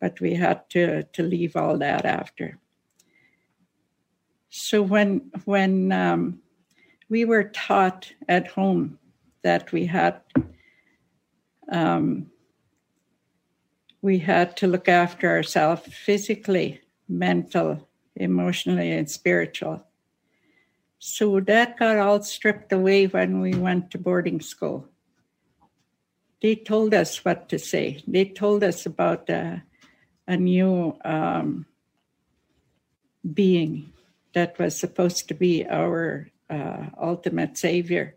but 0.00 0.20
we 0.20 0.34
had 0.34 0.70
to, 0.70 1.02
to 1.02 1.22
leave 1.24 1.56
all 1.56 1.78
that 1.78 2.04
after. 2.04 2.58
So 4.50 4.82
when 4.82 5.32
when 5.46 5.90
um, 5.90 6.38
we 7.08 7.24
were 7.24 7.44
taught 7.44 8.12
at 8.28 8.46
home 8.46 8.99
that 9.42 9.72
we 9.72 9.86
had 9.86 10.20
um, 11.70 12.30
we 14.02 14.18
had 14.18 14.56
to 14.56 14.66
look 14.66 14.88
after 14.88 15.28
ourselves 15.28 15.82
physically, 15.92 16.80
mental, 17.08 17.88
emotionally, 18.16 18.90
and 18.92 19.10
spiritual. 19.10 19.84
So 20.98 21.40
that 21.40 21.78
got 21.78 21.98
all 21.98 22.22
stripped 22.22 22.72
away 22.72 23.06
when 23.06 23.40
we 23.40 23.54
went 23.54 23.90
to 23.90 23.98
boarding 23.98 24.40
school. 24.40 24.88
They 26.42 26.56
told 26.56 26.94
us 26.94 27.24
what 27.24 27.48
to 27.50 27.58
say. 27.58 28.02
They 28.06 28.24
told 28.24 28.64
us 28.64 28.86
about 28.86 29.28
uh, 29.28 29.56
a 30.26 30.36
new 30.36 30.96
um, 31.04 31.66
being 33.34 33.92
that 34.32 34.58
was 34.58 34.78
supposed 34.78 35.28
to 35.28 35.34
be 35.34 35.66
our 35.66 36.30
uh, 36.48 36.86
ultimate 37.00 37.58
savior. 37.58 38.16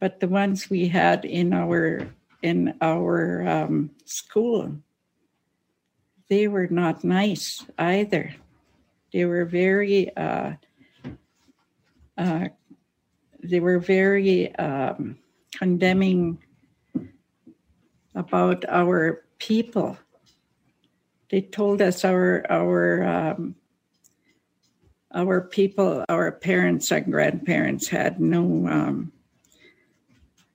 But 0.00 0.20
the 0.20 0.28
ones 0.28 0.70
we 0.70 0.88
had 0.88 1.24
in 1.24 1.52
our 1.52 2.08
in 2.42 2.74
our 2.80 3.46
um, 3.46 3.90
school, 4.06 4.74
they 6.28 6.48
were 6.48 6.68
not 6.68 7.04
nice 7.04 7.64
either. 7.78 8.34
They 9.12 9.26
were 9.26 9.44
very, 9.44 10.16
uh, 10.16 10.52
uh, 12.16 12.48
they 13.42 13.60
were 13.60 13.78
very 13.78 14.54
um, 14.56 15.18
condemning 15.52 16.38
about 18.14 18.64
our 18.68 19.24
people. 19.38 19.98
They 21.30 21.42
told 21.42 21.82
us 21.82 22.04
our 22.04 22.46
our 22.48 23.04
um, 23.04 23.54
our 25.12 25.40
people, 25.40 26.04
our 26.08 26.32
parents 26.32 26.90
and 26.90 27.10
grandparents 27.10 27.88
had 27.88 28.20
no 28.20 28.42
um, 28.68 29.12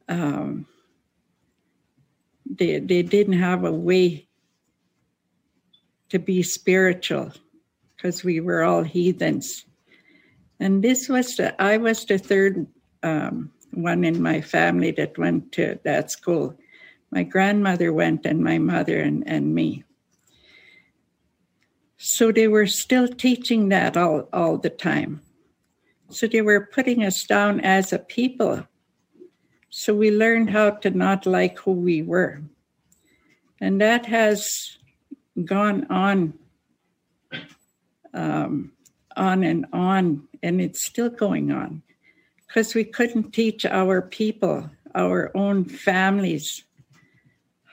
um, 0.08 0.66
they 2.46 2.80
they 2.80 3.02
didn't 3.02 3.40
have 3.40 3.64
a 3.64 3.72
way 3.72 4.28
to 6.10 6.20
be 6.20 6.44
spiritual 6.44 7.32
because 7.96 8.24
we 8.24 8.40
were 8.40 8.64
all 8.64 8.84
heathens. 8.84 9.66
And 10.60 10.84
this 10.84 11.10
was 11.10 11.36
the 11.36 11.60
I 11.62 11.78
was 11.78 12.06
the 12.06 12.18
third 12.18 12.68
um, 13.04 13.52
one 13.72 14.04
in 14.04 14.22
my 14.22 14.42
family 14.42 14.92
that 14.92 15.18
went 15.18 15.52
to 15.54 15.80
that 15.84 16.12
school. 16.12 16.58
My 17.12 17.24
grandmother 17.24 17.94
went, 17.94 18.26
and 18.26 18.44
my 18.44 18.58
mother 18.58 19.00
and, 19.00 19.24
and 19.28 19.54
me. 19.54 19.84
So 21.98 22.32
they 22.32 22.48
were 22.48 22.68
still 22.68 23.08
teaching 23.08 23.70
that 23.70 23.96
all, 23.96 24.28
all 24.34 24.58
the 24.58 24.70
time. 24.70 25.22
So 26.10 26.28
they 26.28 26.42
were 26.42 26.70
putting 26.72 27.04
us 27.04 27.24
down 27.24 27.62
as 27.62 27.94
a 27.94 28.00
people. 28.00 28.68
So 29.78 29.94
we 29.94 30.10
learned 30.10 30.52
how 30.52 30.70
to 30.70 30.90
not 30.90 31.26
like 31.26 31.60
who 31.60 31.74
we 31.74 32.02
were. 32.02 32.42
And 33.60 33.82
that 33.82 34.06
has 34.06 34.78
gone 35.44 35.86
on, 35.90 36.34
um, 38.14 38.72
on 39.18 39.44
and 39.44 39.66
on, 39.74 40.30
and 40.42 40.62
it's 40.62 40.86
still 40.86 41.10
going 41.10 41.52
on 41.52 41.84
because 42.48 42.74
we 42.74 42.86
couldn't 42.86 43.34
teach 43.34 43.66
our 43.66 44.02
people, 44.02 44.70
our 44.96 45.30
own 45.36 45.66
families, 45.66 46.64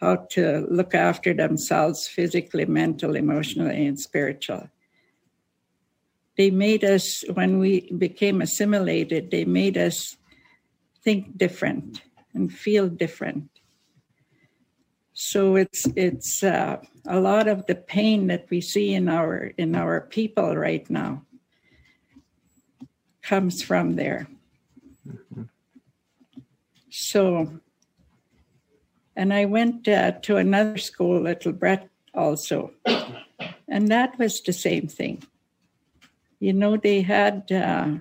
how 0.00 0.26
to 0.30 0.66
look 0.68 0.96
after 0.96 1.32
themselves 1.32 2.08
physically, 2.08 2.64
mentally, 2.64 3.20
emotionally, 3.20 3.86
and 3.86 3.98
spiritual. 3.98 4.68
They 6.36 6.50
made 6.50 6.82
us, 6.82 7.22
when 7.32 7.60
we 7.60 7.92
became 7.92 8.42
assimilated, 8.42 9.30
they 9.30 9.44
made 9.44 9.78
us 9.78 10.16
think 11.04 11.36
different 11.36 12.02
and 12.34 12.52
feel 12.52 12.88
different. 12.88 13.48
So 15.12 15.56
it's 15.56 15.86
it's 15.94 16.42
uh, 16.42 16.78
a 17.06 17.20
lot 17.20 17.48
of 17.48 17.66
the 17.66 17.74
pain 17.74 18.28
that 18.28 18.46
we 18.50 18.60
see 18.60 18.94
in 18.94 19.08
our 19.08 19.52
in 19.58 19.74
our 19.74 20.00
people 20.00 20.56
right 20.56 20.88
now 20.88 21.22
comes 23.22 23.62
from 23.62 23.96
there. 23.96 24.26
Mm-hmm. 25.06 25.42
So 26.90 27.60
and 29.14 29.32
I 29.32 29.44
went 29.44 29.86
uh, 29.88 30.12
to 30.22 30.36
another 30.36 30.78
school, 30.78 31.20
Lebret, 31.20 31.88
also. 32.14 32.72
And 33.68 33.88
that 33.88 34.18
was 34.18 34.40
the 34.40 34.52
same 34.52 34.86
thing. 34.88 35.22
You 36.40 36.52
know, 36.52 36.76
they 36.76 37.02
had, 37.02 37.50
uh, 37.52 37.98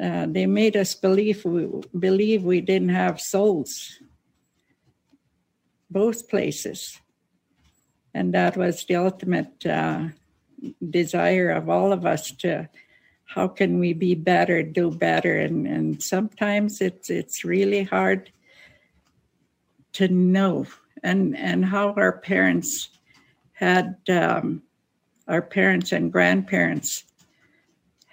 uh, 0.00 0.26
they 0.28 0.46
made 0.46 0.76
us 0.76 0.94
believe 0.94 1.44
we, 1.44 1.68
believe 1.98 2.42
we 2.42 2.60
didn't 2.60 2.90
have 2.90 3.20
souls, 3.20 3.98
both 5.90 6.28
places. 6.28 6.98
And 8.12 8.34
that 8.34 8.56
was 8.56 8.84
the 8.84 8.96
ultimate 8.96 9.66
uh, 9.66 10.08
desire 10.90 11.50
of 11.50 11.68
all 11.68 11.92
of 11.92 12.06
us 12.06 12.30
to 12.32 12.68
how 13.26 13.48
can 13.48 13.78
we 13.78 13.92
be 13.92 14.14
better, 14.14 14.62
do 14.62 14.90
better. 14.90 15.38
And, 15.38 15.66
and 15.66 16.02
sometimes 16.02 16.80
it's, 16.80 17.10
it's 17.10 17.44
really 17.44 17.82
hard 17.82 18.30
to 19.94 20.08
know 20.08 20.66
and 21.04 21.36
and 21.36 21.64
how 21.64 21.92
our 21.96 22.18
parents 22.18 22.88
had 23.52 23.96
um, 24.08 24.62
our 25.28 25.42
parents 25.42 25.92
and 25.92 26.12
grandparents 26.12 27.04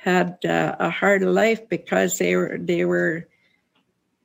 had 0.01 0.43
uh, 0.45 0.75
a 0.79 0.89
hard 0.89 1.21
life 1.21 1.69
because 1.69 2.17
they 2.17 2.35
were 2.35 2.57
they 2.59 2.85
were 2.85 3.27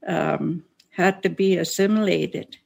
um, 0.06 0.64
had 0.88 1.22
to 1.22 1.28
be 1.28 1.58
assimilated. 1.58 2.56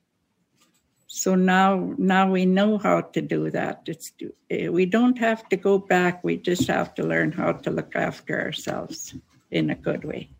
So 1.08 1.34
now 1.34 1.94
now 1.98 2.30
we 2.30 2.46
know 2.46 2.78
how 2.78 3.00
to 3.00 3.20
do 3.20 3.50
that. 3.50 3.82
It's 3.86 4.12
we 4.48 4.86
don't 4.86 5.18
have 5.18 5.48
to 5.48 5.56
go 5.56 5.78
back. 5.78 6.22
We 6.22 6.36
just 6.36 6.68
have 6.68 6.94
to 6.94 7.02
learn 7.02 7.32
how 7.32 7.52
to 7.52 7.70
look 7.70 7.96
after 7.96 8.40
ourselves 8.40 9.12
in 9.50 9.70
a 9.70 9.74
good 9.74 10.04
way. 10.04 10.30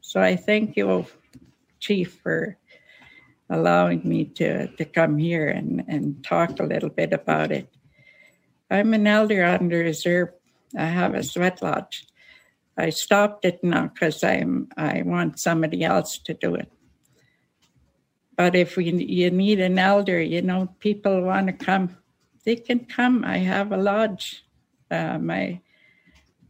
So 0.00 0.22
I 0.22 0.36
thank 0.36 0.76
you, 0.76 1.04
Chief, 1.80 2.14
for 2.22 2.56
allowing 3.50 4.08
me 4.08 4.26
to, 4.38 4.68
to 4.76 4.84
come 4.84 5.18
here 5.18 5.48
and, 5.48 5.84
and 5.88 6.24
talk 6.24 6.60
a 6.60 6.62
little 6.62 6.90
bit 6.90 7.12
about 7.12 7.50
it. 7.50 7.68
I'm 8.70 8.94
an 8.94 9.06
elder 9.06 9.44
under 9.44 9.78
reserve. 9.78 10.30
I 10.76 10.86
have 10.86 11.14
a 11.14 11.22
sweat 11.22 11.62
lodge. 11.62 12.06
I 12.76 12.90
stopped 12.90 13.44
it 13.44 13.62
now 13.64 13.88
because 13.88 14.22
I'm 14.22 14.68
I 14.76 15.02
want 15.02 15.40
somebody 15.40 15.84
else 15.84 16.18
to 16.18 16.34
do 16.34 16.54
it. 16.54 16.70
But 18.36 18.54
if 18.54 18.76
we, 18.76 18.84
you 18.90 19.32
need 19.32 19.58
an 19.58 19.78
elder, 19.80 20.22
you 20.22 20.42
know, 20.42 20.68
people 20.78 21.22
want 21.22 21.48
to 21.48 21.52
come, 21.52 21.96
they 22.44 22.54
can 22.54 22.84
come. 22.84 23.24
I 23.24 23.38
have 23.38 23.72
a 23.72 23.76
lodge. 23.76 24.44
Uh, 24.90 25.18
my 25.18 25.60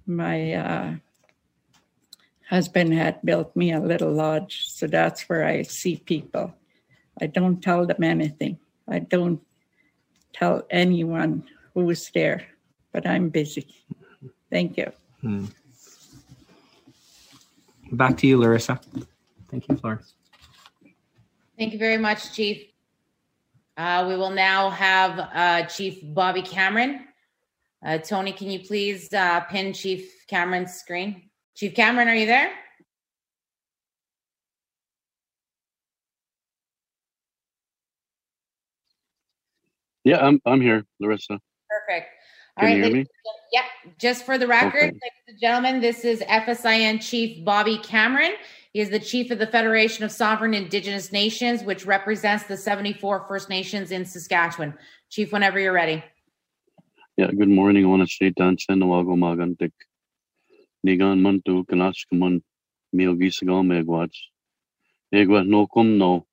my 0.07 0.52
uh, 0.52 0.94
husband 2.48 2.92
had 2.92 3.20
built 3.24 3.57
me 3.57 3.72
a 3.72 3.81
little 3.81 4.12
lodge, 4.12 4.68
so 4.68 4.87
that's 4.87 5.28
where 5.28 5.44
I 5.46 5.62
see 5.62 5.96
people. 5.96 6.54
I 7.20 7.26
don't 7.26 7.62
tell 7.62 7.87
them 7.87 8.04
anything. 8.04 8.59
I 8.87 9.00
don't 9.00 9.40
tell 10.33 10.62
anyone 10.70 11.44
who's 11.74 12.11
there, 12.14 12.46
but 12.92 13.07
I'm 13.07 13.28
busy. 13.28 13.66
Thank 14.50 14.76
you. 14.76 14.92
Hmm. 15.20 15.46
Back 17.92 18.16
to 18.18 18.26
you, 18.26 18.38
Larissa. 18.38 18.80
Thank 19.50 19.68
you, 19.68 19.76
Florence. 19.76 20.14
Thank 21.58 21.72
you 21.72 21.78
very 21.78 21.96
much, 21.98 22.32
Chief. 22.32 22.62
Uh, 23.76 24.04
we 24.08 24.16
will 24.16 24.30
now 24.30 24.70
have 24.70 25.18
uh, 25.18 25.62
Chief 25.66 26.00
Bobby 26.02 26.42
Cameron. 26.42 27.04
Uh, 27.84 27.98
Tony, 27.98 28.32
can 28.32 28.50
you 28.50 28.61
please 28.61 29.12
uh, 29.12 29.40
pin 29.40 29.72
Chief 29.72 30.26
Cameron's 30.26 30.74
screen? 30.74 31.30
Chief 31.54 31.74
Cameron, 31.74 32.08
are 32.08 32.14
you 32.14 32.26
there? 32.26 32.50
Yeah, 40.04 40.24
I'm 40.24 40.40
I'm 40.46 40.61
here, 40.61 40.84
Larissa. 41.00 41.38
Perfect. 41.68 42.17
All 42.58 42.66
Can 42.66 42.82
right, 42.82 42.92
me? 42.92 43.06
Yep. 43.52 43.64
Just 43.98 44.26
for 44.26 44.36
the 44.36 44.48
record, 44.48 44.82
okay. 44.82 44.86
ladies 44.86 45.28
and 45.28 45.40
gentlemen, 45.40 45.80
this 45.80 46.04
is 46.04 46.20
FSIN 46.22 47.00
Chief 47.00 47.44
Bobby 47.44 47.78
Cameron. 47.78 48.32
He 48.72 48.80
is 48.80 48.90
the 48.90 48.98
chief 48.98 49.30
of 49.30 49.38
the 49.38 49.46
Federation 49.46 50.02
of 50.02 50.10
Sovereign 50.10 50.54
Indigenous 50.54 51.12
Nations, 51.12 51.62
which 51.62 51.86
represents 51.86 52.44
the 52.44 52.56
74 52.56 53.26
First 53.28 53.48
Nations 53.48 53.92
in 53.92 54.04
Saskatchewan. 54.04 54.74
Chief, 55.08 55.32
whenever 55.32 55.60
you're 55.60 55.72
ready. 55.72 56.02
Yeah, 57.16 57.30
good 57.30 57.48
morning. 57.48 57.84
I 57.84 57.88
want 57.88 58.08
to 58.08 58.12
say 58.12 58.32
Dansen 58.32 58.82
Nawago 58.82 59.16
Magantik. 59.16 59.72
Nigan 60.84 61.20
Mantu 61.20 61.64
Kanaskaman 61.64 62.42
Miogisagal 62.92 63.64
Megwats. 63.66 64.18
Egwa 65.14 65.46
no 65.46 65.68
kum 65.68 65.96
no. 65.96 66.26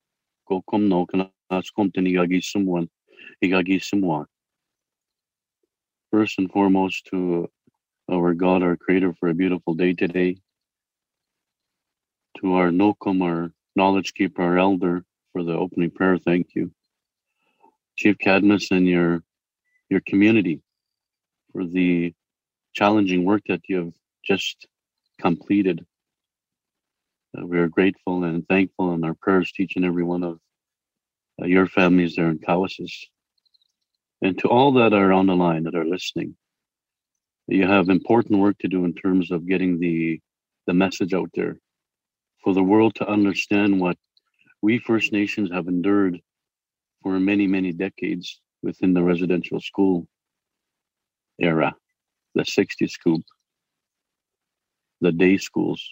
Go 0.47 0.63
kum 0.67 0.89
no 0.89 1.05
Kanaskum 1.05 1.91
Tinigagi 1.91 2.43
someone. 2.43 2.89
First 6.15 6.39
and 6.39 6.49
foremost, 6.49 7.07
to 7.11 7.49
our 8.09 8.33
God, 8.33 8.63
our 8.63 8.77
Creator, 8.77 9.15
for 9.19 9.27
a 9.27 9.33
beautiful 9.33 9.73
day 9.73 9.91
today. 9.91 10.37
To 12.37 12.53
our 12.53 12.69
Nokum, 12.69 13.21
our 13.21 13.51
knowledge 13.75 14.13
keeper, 14.13 14.41
our 14.41 14.57
elder, 14.57 15.03
for 15.33 15.43
the 15.43 15.51
opening 15.51 15.91
prayer. 15.91 16.17
Thank 16.17 16.55
you. 16.55 16.71
Chief 17.97 18.17
Cadmus 18.17 18.71
and 18.71 18.87
your 18.87 19.23
your 19.89 19.99
community 20.07 20.61
for 21.51 21.65
the 21.65 22.13
challenging 22.71 23.25
work 23.25 23.41
that 23.49 23.63
you 23.67 23.75
have 23.79 23.93
just 24.23 24.67
completed. 25.19 25.85
Uh, 27.37 27.45
we 27.45 27.59
are 27.59 27.67
grateful 27.67 28.23
and 28.23 28.47
thankful, 28.47 28.93
and 28.93 29.03
our 29.03 29.15
prayers 29.15 29.51
to 29.51 29.63
each 29.63 29.75
and 29.75 29.83
every 29.83 30.05
one 30.05 30.23
of 30.23 30.39
uh, 31.41 31.45
your 31.45 31.67
families 31.67 32.15
there 32.15 32.29
in 32.29 32.39
Cowessess. 32.39 33.07
And 34.21 34.37
to 34.39 34.47
all 34.47 34.73
that 34.73 34.93
are 34.93 35.11
on 35.11 35.27
the 35.27 35.35
line 35.35 35.63
that 35.63 35.75
are 35.75 35.85
listening, 35.85 36.35
you 37.47 37.67
have 37.67 37.89
important 37.89 38.39
work 38.39 38.57
to 38.59 38.67
do 38.67 38.85
in 38.85 38.93
terms 38.93 39.31
of 39.31 39.47
getting 39.47 39.79
the 39.79 40.19
the 40.67 40.73
message 40.73 41.13
out 41.13 41.29
there 41.35 41.57
for 42.43 42.53
the 42.53 42.63
world 42.63 42.95
to 42.95 43.07
understand 43.07 43.79
what 43.79 43.97
we 44.63 44.79
First 44.79 45.11
Nations 45.11 45.51
have 45.51 45.67
endured 45.67 46.19
for 47.03 47.19
many, 47.19 47.45
many 47.45 47.71
decades 47.71 48.41
within 48.63 48.95
the 48.95 49.03
residential 49.03 49.59
school 49.61 50.07
era, 51.39 51.75
the 52.33 52.43
60 52.43 52.87
scoop, 52.87 53.21
the 55.01 55.11
day 55.11 55.37
schools, 55.37 55.87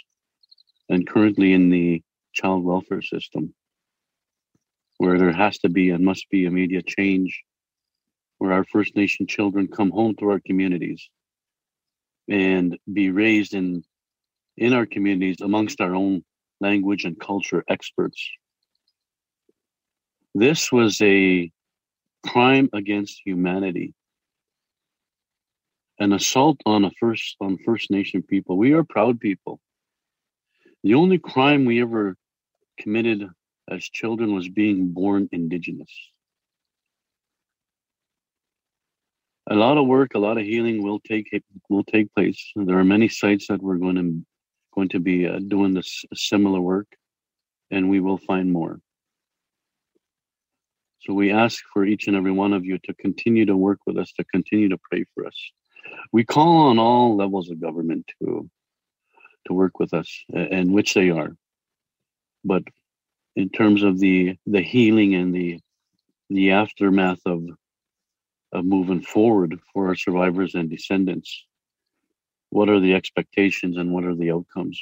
and 0.89 1.07
currently 1.07 1.53
in 1.53 1.69
the 1.69 2.01
child 2.33 2.63
welfare 2.63 3.03
system, 3.03 3.53
where 4.97 5.19
there 5.19 5.31
has 5.31 5.59
to 5.59 5.69
be 5.69 5.91
and 5.91 6.03
must 6.03 6.27
be 6.31 6.45
immediate 6.45 6.87
change, 6.87 7.43
where 8.43 8.51
our 8.51 8.65
First 8.65 8.93
Nation 8.97 9.25
children 9.25 9.69
come 9.69 9.89
home 9.89 10.17
to 10.17 10.29
our 10.29 10.41
communities 10.45 11.09
and 12.27 12.77
be 12.91 13.09
raised 13.09 13.53
in 13.53 13.85
in 14.57 14.73
our 14.73 14.85
communities 14.85 15.39
amongst 15.39 15.79
our 15.79 15.95
own 15.95 16.25
language 16.59 17.05
and 17.05 17.17
culture 17.17 17.63
experts. 17.69 18.21
This 20.35 20.73
was 20.73 21.01
a 21.01 21.49
crime 22.27 22.67
against 22.73 23.21
humanity. 23.23 23.93
An 25.97 26.11
assault 26.11 26.57
on 26.65 26.83
a 26.83 26.91
first 26.99 27.37
on 27.39 27.57
first 27.59 27.91
nation 27.91 28.23
people. 28.23 28.57
We 28.57 28.73
are 28.73 28.83
proud 28.83 29.21
people. 29.21 29.61
The 30.83 30.95
only 30.95 31.17
crime 31.17 31.63
we 31.63 31.81
ever 31.81 32.17
committed 32.77 33.25
as 33.69 33.85
children 33.85 34.35
was 34.35 34.49
being 34.49 34.89
born 34.89 35.29
indigenous 35.31 35.93
a 39.49 39.55
lot 39.55 39.77
of 39.77 39.85
work 39.87 40.13
a 40.15 40.19
lot 40.19 40.37
of 40.37 40.43
healing 40.43 40.83
will 40.83 40.99
take 40.99 41.27
will 41.69 41.83
take 41.83 42.13
place 42.13 42.51
there 42.55 42.77
are 42.77 42.83
many 42.83 43.07
sites 43.07 43.47
that 43.47 43.61
we're 43.61 43.77
going 43.77 43.95
to 43.95 44.25
going 44.73 44.89
to 44.89 44.99
be 44.99 45.27
uh, 45.27 45.39
doing 45.47 45.73
this 45.73 46.03
similar 46.13 46.59
work 46.59 46.87
and 47.71 47.89
we 47.89 47.99
will 47.99 48.17
find 48.17 48.51
more 48.51 48.79
so 51.05 51.13
we 51.13 51.31
ask 51.31 51.61
for 51.73 51.85
each 51.85 52.07
and 52.07 52.15
every 52.15 52.31
one 52.31 52.53
of 52.53 52.63
you 52.63 52.77
to 52.85 52.93
continue 52.93 53.45
to 53.45 53.57
work 53.57 53.79
with 53.85 53.97
us, 53.97 54.13
to 54.13 54.23
continue 54.23 54.69
to 54.69 54.77
pray 54.89 55.03
for 55.13 55.27
us. 55.27 55.37
We 56.13 56.23
call 56.23 56.69
on 56.69 56.79
all 56.79 57.17
levels 57.17 57.49
of 57.49 57.59
government 57.59 58.09
to 58.19 58.49
to 59.47 59.53
work 59.53 59.79
with 59.79 59.93
us, 59.93 60.09
and 60.33 60.73
which 60.73 60.93
they 60.93 61.09
are. 61.09 61.35
But 62.45 62.63
in 63.35 63.49
terms 63.49 63.83
of 63.83 63.99
the 63.99 64.37
the 64.45 64.61
healing 64.61 65.13
and 65.15 65.35
the 65.35 65.59
the 66.29 66.51
aftermath 66.51 67.19
of 67.25 67.43
of 68.53 68.63
moving 68.63 69.01
forward 69.01 69.59
for 69.73 69.87
our 69.87 69.95
survivors 69.95 70.53
and 70.53 70.69
descendants, 70.69 71.45
what 72.51 72.69
are 72.69 72.79
the 72.79 72.93
expectations 72.93 73.77
and 73.77 73.91
what 73.91 74.03
are 74.05 74.15
the 74.15 74.31
outcomes? 74.31 74.79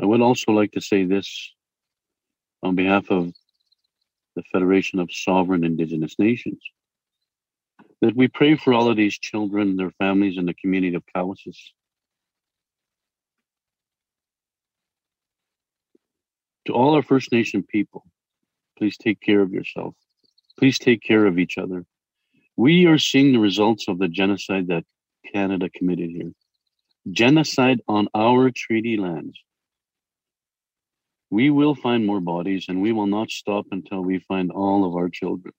I 0.00 0.06
would 0.06 0.20
also 0.20 0.52
like 0.52 0.72
to 0.72 0.80
say 0.80 1.04
this 1.04 1.52
on 2.62 2.76
behalf 2.76 3.10
of 3.10 3.32
the 4.36 4.42
Federation 4.52 5.00
of 5.00 5.12
Sovereign 5.12 5.64
Indigenous 5.64 6.16
Nations. 6.18 6.62
That 8.00 8.16
we 8.16 8.28
pray 8.28 8.56
for 8.56 8.72
all 8.72 8.88
of 8.88 8.96
these 8.96 9.18
children, 9.18 9.76
their 9.76 9.90
families, 9.92 10.36
and 10.36 10.46
the 10.46 10.54
community 10.54 10.94
of 10.94 11.04
Cowessess. 11.14 11.58
To 16.66 16.72
all 16.72 16.94
our 16.94 17.02
First 17.02 17.32
Nation 17.32 17.62
people, 17.62 18.04
please 18.78 18.96
take 18.96 19.20
care 19.20 19.40
of 19.40 19.52
yourself. 19.52 19.94
Please 20.58 20.78
take 20.78 21.02
care 21.02 21.26
of 21.26 21.38
each 21.38 21.58
other. 21.58 21.84
We 22.56 22.86
are 22.86 22.98
seeing 22.98 23.32
the 23.32 23.40
results 23.40 23.88
of 23.88 23.98
the 23.98 24.08
genocide 24.08 24.68
that 24.68 24.84
Canada 25.32 25.68
committed 25.74 26.10
here. 26.10 26.32
Genocide 27.10 27.80
on 27.88 28.08
our 28.14 28.50
treaty 28.54 28.96
lands. 28.96 29.38
We 31.30 31.50
will 31.50 31.74
find 31.74 32.06
more 32.06 32.20
bodies 32.20 32.66
and 32.68 32.80
we 32.80 32.92
will 32.92 33.06
not 33.06 33.30
stop 33.30 33.66
until 33.72 34.02
we 34.02 34.20
find 34.20 34.52
all 34.52 34.84
of 34.84 34.94
our 34.94 35.08
children. 35.08 35.52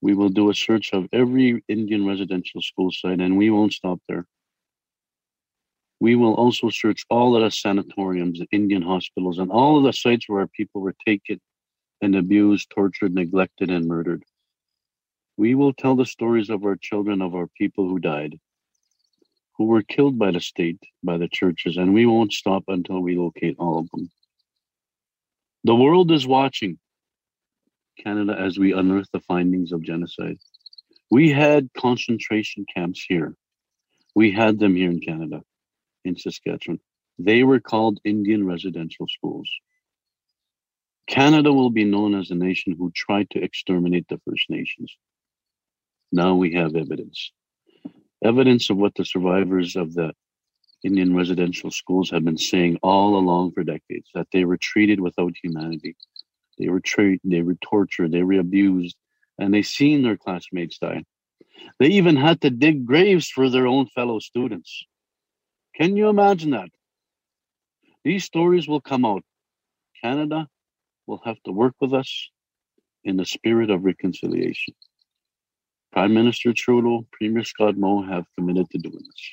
We 0.00 0.14
will 0.14 0.28
do 0.28 0.50
a 0.50 0.54
search 0.54 0.92
of 0.92 1.08
every 1.12 1.64
Indian 1.68 2.06
residential 2.06 2.62
school 2.62 2.92
site 2.92 3.20
and 3.20 3.36
we 3.36 3.50
won't 3.50 3.72
stop 3.72 3.98
there. 4.08 4.26
We 5.98 6.14
will 6.14 6.34
also 6.34 6.70
search 6.70 7.04
all 7.10 7.34
of 7.34 7.42
the 7.42 7.50
sanatoriums, 7.50 8.38
the 8.38 8.46
Indian 8.52 8.82
hospitals, 8.82 9.38
and 9.38 9.50
all 9.50 9.78
of 9.78 9.84
the 9.84 9.92
sites 9.92 10.28
where 10.28 10.46
people 10.46 10.80
were 10.80 10.94
taken 11.04 11.40
and 12.02 12.14
abused, 12.14 12.70
tortured, 12.70 13.14
neglected, 13.14 13.70
and 13.70 13.86
murdered. 13.86 14.22
We 15.38 15.54
will 15.54 15.74
tell 15.74 15.96
the 15.96 16.06
stories 16.06 16.48
of 16.48 16.64
our 16.64 16.76
children, 16.76 17.20
of 17.20 17.34
our 17.34 17.46
people 17.46 17.88
who 17.88 17.98
died, 17.98 18.38
who 19.56 19.66
were 19.66 19.82
killed 19.82 20.18
by 20.18 20.30
the 20.30 20.40
state, 20.40 20.80
by 21.02 21.18
the 21.18 21.28
churches, 21.28 21.76
and 21.76 21.92
we 21.92 22.06
won't 22.06 22.32
stop 22.32 22.64
until 22.68 23.00
we 23.00 23.16
locate 23.16 23.56
all 23.58 23.78
of 23.78 23.90
them. 23.90 24.10
The 25.64 25.74
world 25.74 26.10
is 26.10 26.26
watching 26.26 26.78
Canada 28.02 28.36
as 28.38 28.58
we 28.58 28.72
unearth 28.72 29.08
the 29.12 29.20
findings 29.20 29.72
of 29.72 29.82
genocide. 29.82 30.38
We 31.10 31.30
had 31.30 31.68
concentration 31.76 32.64
camps 32.74 33.04
here. 33.06 33.36
We 34.14 34.32
had 34.32 34.58
them 34.58 34.74
here 34.74 34.90
in 34.90 35.00
Canada, 35.00 35.42
in 36.04 36.16
Saskatchewan. 36.16 36.80
They 37.18 37.42
were 37.42 37.60
called 37.60 38.00
Indian 38.04 38.46
residential 38.46 39.06
schools. 39.08 39.50
Canada 41.06 41.52
will 41.52 41.70
be 41.70 41.84
known 41.84 42.14
as 42.14 42.30
a 42.30 42.34
nation 42.34 42.74
who 42.76 42.90
tried 42.94 43.30
to 43.30 43.42
exterminate 43.42 44.08
the 44.08 44.20
First 44.26 44.50
Nations. 44.50 44.96
Now 46.12 46.34
we 46.36 46.54
have 46.54 46.76
evidence. 46.76 47.32
Evidence 48.24 48.70
of 48.70 48.76
what 48.76 48.94
the 48.94 49.04
survivors 49.04 49.76
of 49.76 49.94
the 49.94 50.12
Indian 50.84 51.16
residential 51.16 51.70
schools 51.70 52.10
have 52.10 52.24
been 52.24 52.38
saying 52.38 52.78
all 52.82 53.16
along 53.16 53.52
for 53.52 53.64
decades 53.64 54.08
that 54.14 54.28
they 54.32 54.44
were 54.44 54.58
treated 54.58 55.00
without 55.00 55.34
humanity. 55.42 55.96
They 56.58 56.68
were 56.68 56.80
treated, 56.80 57.20
they 57.24 57.42
were 57.42 57.56
tortured, 57.62 58.12
they 58.12 58.22
were 58.22 58.40
abused, 58.40 58.96
and 59.38 59.52
they 59.52 59.62
seen 59.62 60.02
their 60.02 60.16
classmates 60.16 60.78
die. 60.78 61.04
They 61.78 61.88
even 61.88 62.16
had 62.16 62.40
to 62.42 62.50
dig 62.50 62.86
graves 62.86 63.28
for 63.28 63.50
their 63.50 63.66
own 63.66 63.86
fellow 63.88 64.18
students. 64.20 64.84
Can 65.74 65.96
you 65.96 66.08
imagine 66.08 66.50
that? 66.50 66.70
These 68.04 68.24
stories 68.24 68.68
will 68.68 68.80
come 68.80 69.04
out. 69.04 69.24
Canada 70.02 70.48
will 71.06 71.20
have 71.24 71.42
to 71.44 71.52
work 71.52 71.74
with 71.80 71.92
us 71.92 72.30
in 73.04 73.16
the 73.16 73.26
spirit 73.26 73.70
of 73.70 73.84
reconciliation. 73.84 74.74
Prime 75.96 76.14
Minister 76.14 76.54
Trudeau, 76.54 77.06
Premier 77.12 77.44
Scott 77.44 77.78
Moe 77.78 78.02
have 78.04 78.26
committed 78.38 78.70
to 78.70 78.78
doing 78.78 78.96
this 79.02 79.30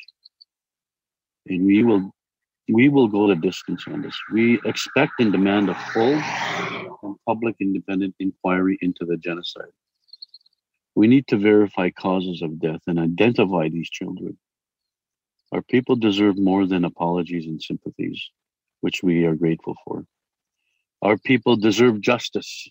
and 1.48 1.66
we 1.66 1.84
will 1.84 2.12
we 2.70 2.88
will 2.90 3.10
go 3.10 3.28
the 3.28 3.36
distance 3.36 3.84
on 3.88 4.02
this. 4.02 4.18
We 4.32 4.60
expect 4.66 5.14
and 5.20 5.34
demand 5.34 5.70
a 5.70 5.76
full 5.94 6.14
and 7.04 7.16
public 7.28 7.58
independent 7.60 8.16
inquiry 8.20 8.78
into 8.82 9.06
the 9.06 9.18
genocide. 9.18 9.74
We 10.96 11.08
need 11.08 11.28
to 11.28 11.38
verify 11.38 11.90
causes 11.90 12.42
of 12.42 12.60
death 12.62 12.82
and 12.88 13.00
identify 13.00 13.70
these 13.70 13.90
children. 13.90 14.38
Our 15.52 15.62
people 15.62 15.98
deserve 15.98 16.38
more 16.40 16.68
than 16.68 16.86
apologies 16.86 17.48
and 17.48 17.62
sympathies, 17.62 18.32
which 18.82 19.04
we 19.04 19.26
are 19.26 19.36
grateful 19.36 19.76
for. 19.86 20.06
Our 21.02 21.18
people 21.18 21.58
deserve 21.58 22.02
justice. 22.02 22.70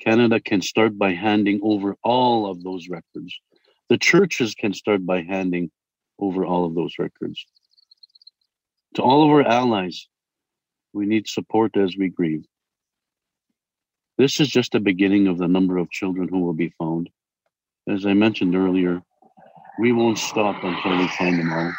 Canada 0.00 0.40
can 0.40 0.62
start 0.62 0.98
by 0.98 1.12
handing 1.12 1.60
over 1.62 1.96
all 2.02 2.50
of 2.50 2.62
those 2.62 2.88
records. 2.88 3.38
The 3.88 3.98
churches 3.98 4.54
can 4.54 4.72
start 4.72 5.04
by 5.04 5.22
handing 5.22 5.70
over 6.18 6.44
all 6.44 6.64
of 6.64 6.74
those 6.74 6.94
records. 6.98 7.44
To 8.94 9.02
all 9.02 9.24
of 9.24 9.30
our 9.30 9.42
allies, 9.42 10.08
we 10.92 11.06
need 11.06 11.28
support 11.28 11.76
as 11.76 11.96
we 11.96 12.08
grieve. 12.08 12.44
This 14.18 14.40
is 14.40 14.48
just 14.48 14.72
the 14.72 14.80
beginning 14.80 15.28
of 15.28 15.38
the 15.38 15.48
number 15.48 15.76
of 15.78 15.90
children 15.90 16.28
who 16.28 16.40
will 16.40 16.54
be 16.54 16.74
found. 16.78 17.08
As 17.88 18.04
I 18.04 18.14
mentioned 18.14 18.54
earlier, 18.54 19.02
we 19.78 19.92
won't 19.92 20.18
stop 20.18 20.62
until 20.62 20.98
we 20.98 21.08
find 21.08 21.38
them 21.38 21.52
all. 21.52 21.72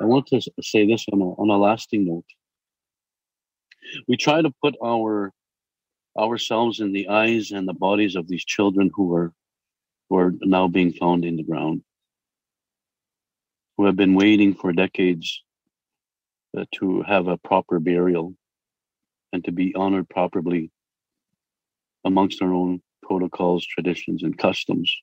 I 0.00 0.04
want 0.06 0.26
to 0.28 0.40
say 0.60 0.86
this 0.86 1.06
on 1.12 1.20
a, 1.20 1.24
on 1.24 1.50
a 1.50 1.56
lasting 1.58 2.06
note. 2.06 2.24
We 4.08 4.16
try 4.16 4.42
to 4.42 4.50
put 4.62 4.74
our 4.82 5.32
ourselves 6.18 6.80
in 6.80 6.92
the 6.92 7.08
eyes 7.08 7.50
and 7.50 7.66
the 7.66 7.72
bodies 7.74 8.16
of 8.16 8.28
these 8.28 8.44
children 8.44 8.90
who 8.94 9.14
are 9.14 9.32
who 10.08 10.16
are 10.16 10.32
now 10.42 10.68
being 10.68 10.92
found 10.92 11.24
in 11.24 11.36
the 11.36 11.42
ground 11.42 11.82
who 13.76 13.86
have 13.86 13.96
been 13.96 14.14
waiting 14.14 14.54
for 14.54 14.72
decades 14.72 15.42
uh, 16.56 16.64
to 16.72 17.02
have 17.02 17.28
a 17.28 17.38
proper 17.38 17.78
burial 17.78 18.34
and 19.32 19.44
to 19.44 19.52
be 19.52 19.74
honored 19.74 20.08
properly 20.08 20.70
amongst 22.04 22.42
our 22.42 22.52
own 22.52 22.82
protocols, 23.02 23.66
traditions, 23.66 24.22
and 24.22 24.36
customs. 24.36 24.94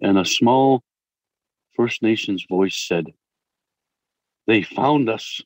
And 0.00 0.18
a 0.18 0.24
small 0.24 0.82
First 1.76 2.02
Nations 2.02 2.44
voice 2.48 2.76
said, 2.76 3.06
They 4.46 4.62
found 4.62 5.08
us. 5.08 5.40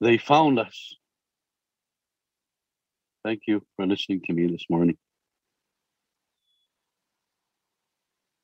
They 0.00 0.18
found 0.18 0.58
us. 0.58 0.94
Thank 3.26 3.42
you 3.48 3.60
for 3.74 3.84
listening 3.84 4.20
to 4.26 4.32
me 4.32 4.46
this 4.46 4.64
morning. 4.70 4.96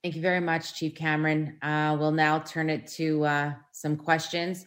Thank 0.03 0.17
you 0.17 0.21
very 0.21 0.41
much, 0.41 0.75
Chief 0.75 0.93
Cameron. 0.97 1.57
Uh, 1.63 1.97
we'll 1.97 2.11
now 2.11 2.41
turn 2.41 2.69
it 2.69 2.89
to 2.89 3.25
uh, 3.25 3.53
some 3.71 3.97
questions. 3.97 4.67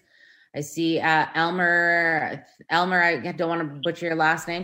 I 0.55 0.61
see 0.61 1.01
uh, 1.01 1.25
Elmer. 1.35 2.45
Elmer, 2.69 3.03
I 3.03 3.33
don't 3.33 3.49
want 3.49 3.59
to 3.59 3.81
butcher 3.83 4.05
your 4.05 4.15
last 4.15 4.47
name. 4.47 4.63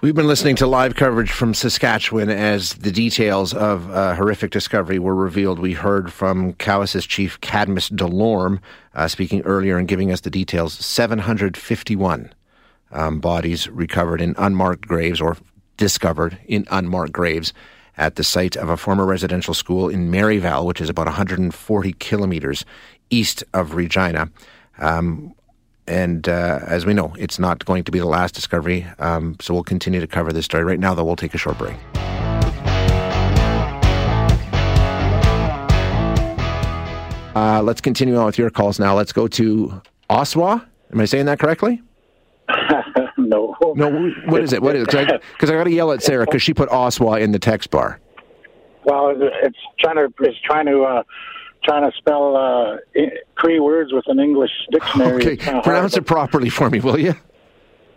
We've 0.00 0.14
been 0.14 0.26
listening 0.26 0.56
to 0.56 0.66
live 0.66 0.94
coverage 0.94 1.30
from 1.30 1.52
Saskatchewan 1.52 2.30
as 2.30 2.72
the 2.76 2.90
details 2.90 3.52
of 3.52 3.90
a 3.90 4.14
horrific 4.14 4.50
discovery 4.50 4.98
were 4.98 5.14
revealed. 5.14 5.58
We 5.58 5.74
heard 5.74 6.10
from 6.10 6.54
Cowessess 6.54 7.06
chief 7.06 7.38
Cadmus 7.42 7.90
Delorme 7.90 8.60
uh, 8.94 9.08
speaking 9.08 9.42
earlier 9.42 9.76
and 9.76 9.86
giving 9.86 10.10
us 10.10 10.22
the 10.22 10.30
details. 10.30 10.72
751 10.72 12.32
um, 12.92 13.20
bodies 13.20 13.68
recovered 13.68 14.20
in 14.20 14.34
unmarked 14.38 14.86
graves 14.86 15.20
or 15.20 15.36
discovered 15.76 16.38
in 16.46 16.66
unmarked 16.70 17.12
graves 17.12 17.52
at 17.96 18.16
the 18.16 18.24
site 18.24 18.56
of 18.56 18.68
a 18.68 18.76
former 18.76 19.04
residential 19.04 19.54
school 19.54 19.88
in 19.88 20.10
Marieval, 20.10 20.64
which 20.64 20.80
is 20.80 20.88
about 20.88 21.06
140 21.06 21.92
kilometers 21.94 22.64
east 23.10 23.44
of 23.52 23.74
Regina. 23.74 24.30
Um, 24.78 25.34
and 25.86 26.28
uh, 26.28 26.60
as 26.66 26.86
we 26.86 26.94
know, 26.94 27.14
it's 27.18 27.38
not 27.38 27.64
going 27.64 27.84
to 27.84 27.90
be 27.90 27.98
the 27.98 28.06
last 28.06 28.34
discovery. 28.34 28.86
Um, 28.98 29.36
so 29.40 29.52
we'll 29.52 29.64
continue 29.64 30.00
to 30.00 30.06
cover 30.06 30.32
this 30.32 30.44
story. 30.44 30.64
Right 30.64 30.78
now, 30.78 30.94
though, 30.94 31.04
we'll 31.04 31.16
take 31.16 31.34
a 31.34 31.38
short 31.38 31.58
break. 31.58 31.76
Uh, 37.34 37.62
let's 37.62 37.80
continue 37.80 38.16
on 38.16 38.26
with 38.26 38.38
your 38.38 38.50
calls 38.50 38.78
now. 38.78 38.94
Let's 38.94 39.12
go 39.12 39.26
to 39.26 39.82
Oshawa. 40.10 40.64
Am 40.92 41.00
I 41.00 41.06
saying 41.06 41.26
that 41.26 41.38
correctly? 41.38 41.82
No. 43.74 43.88
No, 43.90 44.12
what 44.26 44.42
is 44.42 44.52
it? 44.52 44.62
What 44.62 44.76
is 44.76 44.82
it? 44.82 45.22
Because 45.32 45.50
I, 45.50 45.54
I 45.54 45.56
got 45.56 45.64
to 45.64 45.70
yell 45.72 45.92
at 45.92 46.02
Sarah 46.02 46.24
because 46.24 46.42
she 46.42 46.54
put 46.54 46.68
Oshawa 46.70 47.20
in 47.20 47.32
the 47.32 47.38
text 47.38 47.70
bar. 47.70 48.00
Well, 48.84 49.14
it's 49.16 49.58
trying 49.78 49.96
to 49.96 50.12
it's 50.20 50.40
trying 50.44 50.66
to 50.66 50.82
uh, 50.82 51.02
trying 51.64 51.90
to 51.90 51.96
spell 51.96 52.36
uh, 52.36 52.76
Cree 53.36 53.60
words 53.60 53.92
with 53.92 54.04
an 54.08 54.18
English 54.18 54.50
dictionary. 54.70 55.22
Okay, 55.22 55.36
pronounce 55.36 55.94
hard, 55.94 56.04
it 56.04 56.06
properly 56.06 56.48
for 56.48 56.70
me, 56.70 56.80
will 56.80 56.98
you? 56.98 57.14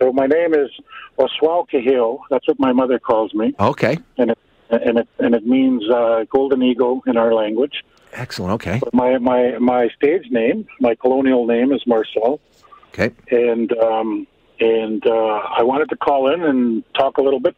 So 0.00 0.12
my 0.12 0.26
name 0.26 0.54
is 0.54 0.70
Oswalkahil. 1.18 2.20
That's 2.30 2.46
what 2.46 2.58
my 2.60 2.72
mother 2.72 2.98
calls 2.98 3.34
me. 3.34 3.54
Okay. 3.58 3.98
And 4.18 4.30
it 4.30 4.38
and 4.70 4.98
it 4.98 5.08
and 5.18 5.34
it 5.34 5.46
means 5.46 5.88
uh, 5.90 6.24
golden 6.30 6.62
eagle 6.62 7.02
in 7.06 7.16
our 7.16 7.34
language. 7.34 7.82
Excellent. 8.12 8.52
Okay. 8.54 8.80
But 8.82 8.94
my 8.94 9.18
my 9.18 9.58
my 9.58 9.88
stage 9.96 10.30
name, 10.30 10.66
my 10.80 10.94
colonial 10.94 11.46
name 11.46 11.72
is 11.72 11.82
Marcel. 11.86 12.40
Okay. 12.88 13.14
And 13.30 13.72
um, 13.78 14.26
and 14.60 15.06
uh, 15.06 15.40
I 15.56 15.62
wanted 15.62 15.90
to 15.90 15.96
call 15.96 16.32
in 16.32 16.42
and 16.42 16.84
talk 16.94 17.18
a 17.18 17.22
little 17.22 17.40
bit 17.40 17.56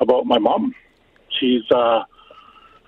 about 0.00 0.26
my 0.26 0.38
mom. 0.38 0.74
She's 1.38 1.62
uh, 1.70 2.04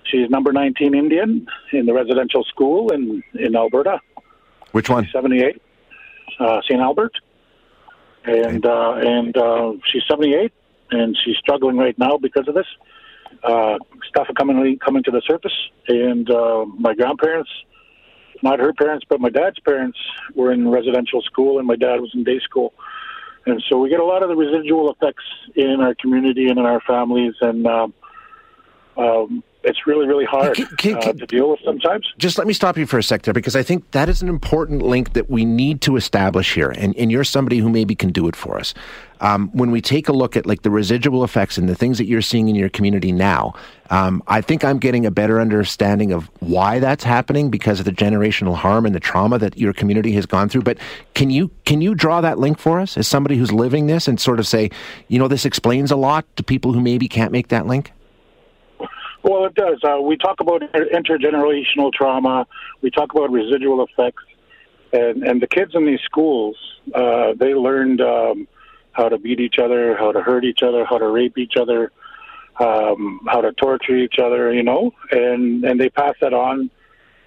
she's 0.05 0.29
number 0.29 0.51
19 0.51 0.95
Indian 0.95 1.47
in 1.71 1.85
the 1.85 1.93
residential 1.93 2.43
school 2.45 2.91
in 2.91 3.23
in 3.33 3.55
Alberta. 3.55 3.99
Which 4.71 4.89
one? 4.89 5.07
78, 5.11 5.61
uh, 6.39 6.61
St. 6.61 6.79
Albert, 6.79 7.13
and 8.23 8.65
uh, 8.65 8.93
and 8.93 9.35
uh, 9.37 9.73
she's 9.91 10.03
78, 10.09 10.53
and 10.91 11.17
she's 11.23 11.35
struggling 11.37 11.77
right 11.77 11.97
now 11.99 12.17
because 12.17 12.47
of 12.47 12.55
this 12.55 12.67
uh, 13.43 13.77
stuff 14.07 14.27
coming 14.37 14.79
coming 14.79 15.03
to 15.03 15.11
the 15.11 15.21
surface. 15.27 15.55
And 15.87 16.29
uh, 16.29 16.65
my 16.65 16.93
grandparents, 16.93 17.49
not 18.41 18.59
her 18.59 18.73
parents, 18.73 19.05
but 19.09 19.19
my 19.19 19.29
dad's 19.29 19.59
parents, 19.59 19.97
were 20.35 20.51
in 20.51 20.69
residential 20.69 21.21
school, 21.21 21.59
and 21.59 21.67
my 21.67 21.75
dad 21.75 21.99
was 21.99 22.11
in 22.13 22.23
day 22.23 22.39
school. 22.39 22.73
And 23.45 23.63
so 23.67 23.77
we 23.79 23.89
get 23.89 23.99
a 23.99 24.05
lot 24.05 24.21
of 24.23 24.29
the 24.29 24.35
residual 24.35 24.91
effects 24.91 25.23
in 25.55 25.81
our 25.81 25.95
community 25.95 26.47
and 26.47 26.59
in 26.59 26.65
our 26.65 26.81
families, 26.81 27.33
and 27.41 27.65
um, 27.65 27.93
um, 28.97 29.43
it's 29.63 29.85
really, 29.85 30.07
really 30.07 30.25
hard 30.25 30.55
can, 30.55 30.67
can, 30.77 30.97
uh, 30.97 31.13
to 31.13 31.25
deal 31.27 31.49
with 31.51 31.59
sometimes. 31.63 32.11
Just 32.17 32.37
let 32.37 32.47
me 32.47 32.53
stop 32.53 32.77
you 32.77 32.85
for 32.85 32.97
a 32.97 33.03
sec 33.03 33.23
there, 33.23 33.33
because 33.33 33.55
I 33.55 33.63
think 33.63 33.91
that 33.91 34.09
is 34.09 34.21
an 34.21 34.29
important 34.29 34.81
link 34.81 35.13
that 35.13 35.29
we 35.29 35.45
need 35.45 35.81
to 35.81 35.95
establish 35.95 36.53
here. 36.53 36.73
And, 36.77 36.95
and 36.97 37.11
you're 37.11 37.23
somebody 37.23 37.59
who 37.59 37.69
maybe 37.69 37.95
can 37.95 38.11
do 38.11 38.27
it 38.27 38.35
for 38.35 38.57
us. 38.57 38.73
Um, 39.19 39.51
when 39.53 39.69
we 39.69 39.81
take 39.81 40.09
a 40.09 40.13
look 40.13 40.35
at 40.35 40.47
like 40.47 40.63
the 40.63 40.71
residual 40.71 41.23
effects 41.23 41.59
and 41.59 41.69
the 41.69 41.75
things 41.75 41.99
that 41.99 42.05
you're 42.05 42.23
seeing 42.23 42.47
in 42.47 42.55
your 42.55 42.69
community 42.69 43.11
now, 43.11 43.53
um, 43.91 44.23
I 44.27 44.41
think 44.41 44.65
I'm 44.65 44.79
getting 44.79 45.05
a 45.05 45.11
better 45.11 45.39
understanding 45.39 46.11
of 46.11 46.27
why 46.39 46.79
that's 46.79 47.03
happening 47.03 47.51
because 47.51 47.77
of 47.79 47.85
the 47.85 47.91
generational 47.91 48.55
harm 48.55 48.83
and 48.83 48.95
the 48.95 48.99
trauma 48.99 49.37
that 49.37 49.59
your 49.59 49.73
community 49.73 50.11
has 50.13 50.25
gone 50.25 50.49
through. 50.49 50.63
But 50.63 50.79
can 51.13 51.29
you 51.29 51.51
can 51.65 51.81
you 51.81 51.93
draw 51.93 52.21
that 52.21 52.39
link 52.39 52.57
for 52.57 52.79
us 52.79 52.97
as 52.97 53.07
somebody 53.07 53.37
who's 53.37 53.51
living 53.51 53.85
this 53.85 54.07
and 54.07 54.19
sort 54.19 54.39
of 54.39 54.47
say, 54.47 54.71
you 55.07 55.19
know, 55.19 55.27
this 55.27 55.45
explains 55.45 55.91
a 55.91 55.95
lot 55.95 56.25
to 56.37 56.41
people 56.43 56.73
who 56.73 56.81
maybe 56.81 57.07
can't 57.07 57.31
make 57.31 57.49
that 57.49 57.67
link? 57.67 57.91
Well, 59.23 59.45
it 59.45 59.55
does. 59.55 59.79
Uh, 59.83 60.01
we 60.01 60.17
talk 60.17 60.39
about 60.39 60.61
intergenerational 60.61 61.93
trauma. 61.93 62.47
We 62.81 62.89
talk 62.89 63.13
about 63.13 63.31
residual 63.31 63.85
effects, 63.85 64.23
and 64.93 65.23
and 65.23 65.41
the 65.41 65.47
kids 65.47 65.71
in 65.75 65.85
these 65.85 66.01
schools, 66.05 66.55
uh, 66.93 67.33
they 67.37 67.53
learned 67.53 68.01
um, 68.01 68.47
how 68.93 69.09
to 69.09 69.17
beat 69.17 69.39
each 69.39 69.59
other, 69.59 69.95
how 69.95 70.11
to 70.11 70.21
hurt 70.21 70.43
each 70.43 70.63
other, 70.63 70.85
how 70.85 70.97
to 70.97 71.07
rape 71.07 71.37
each 71.37 71.53
other, 71.55 71.91
um, 72.59 73.21
how 73.27 73.41
to 73.41 73.51
torture 73.53 73.95
each 73.95 74.15
other. 74.17 74.51
You 74.51 74.63
know, 74.63 74.91
and 75.11 75.63
and 75.63 75.79
they 75.79 75.89
pass 75.89 76.15
that 76.21 76.33
on. 76.33 76.71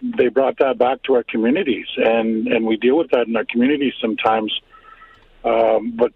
They 0.03 0.29
brought 0.29 0.59
that 0.59 0.79
back 0.79 1.03
to 1.05 1.15
our 1.15 1.23
communities, 1.23 1.87
and 1.97 2.49
and 2.49 2.67
we 2.67 2.77
deal 2.77 2.99
with 2.99 3.11
that 3.13 3.29
in 3.29 3.37
our 3.37 3.45
communities 3.45 3.95
sometimes. 4.01 4.53
Um, 5.45 5.95
but 5.97 6.13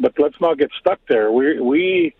but 0.00 0.12
let's 0.18 0.40
not 0.40 0.58
get 0.58 0.70
stuck 0.80 0.98
there. 1.08 1.30
We 1.30 1.60
we 1.60 2.14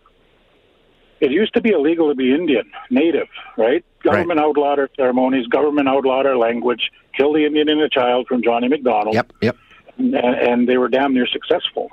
it 1.21 1.31
used 1.31 1.55
to 1.55 1.61
be 1.61 1.71
illegal 1.71 2.09
to 2.09 2.15
be 2.15 2.33
Indian, 2.33 2.71
native, 2.91 3.29
right? 3.57 3.85
Government 4.03 4.39
right. 4.39 4.47
outlawed 4.47 4.79
our 4.79 4.91
ceremonies, 4.97 5.47
government 5.47 5.89
outlawed 5.89 6.27
our 6.27 6.37
language, 6.37 6.91
killed 7.17 7.37
the 7.37 7.45
Indian 7.45 7.69
and 7.69 7.81
the 7.81 7.89
child 7.89 8.27
from 8.29 8.43
John 8.43 8.65
A. 8.65 8.69
Macdonald. 8.69 9.15
Yep, 9.15 9.33
yep. 9.41 9.57
And, 9.97 10.15
and, 10.15 10.69
they 10.69 10.77
were 10.79 10.89
damn 10.89 11.13
near 11.13 11.27
successful. 11.27 11.91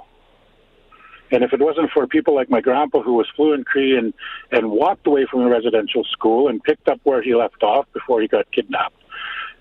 And 1.32 1.44
if 1.44 1.54
it 1.54 1.60
wasn't 1.60 1.90
for 1.92 2.06
people 2.06 2.36
like 2.36 2.52
my 2.52 2.62
grandpa, 2.62 3.02
who 3.02 3.14
was 3.14 3.28
fluent 3.36 3.66
Cree 3.66 3.98
and, 3.98 4.14
and 4.52 4.70
walked 4.70 5.08
away 5.08 5.26
from 5.26 5.42
a 5.42 5.50
residential 5.50 6.04
school 6.04 6.48
and 6.48 6.64
picked 6.64 6.88
up 6.88 7.00
where 7.04 7.24
he 7.24 7.34
left 7.34 7.64
off 7.64 7.88
before 7.94 8.22
he 8.22 8.28
got 8.28 8.52
kidnapped, 8.52 9.02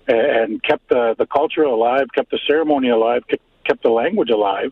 and 0.07 0.61
kept 0.61 0.89
the, 0.89 1.15
the 1.17 1.25
culture 1.25 1.63
alive, 1.63 2.07
kept 2.13 2.29
the 2.29 2.39
ceremony 2.45 2.89
alive, 2.89 3.23
kept, 3.27 3.41
kept 3.63 3.81
the 3.81 3.89
language 3.89 4.29
alive, 4.29 4.71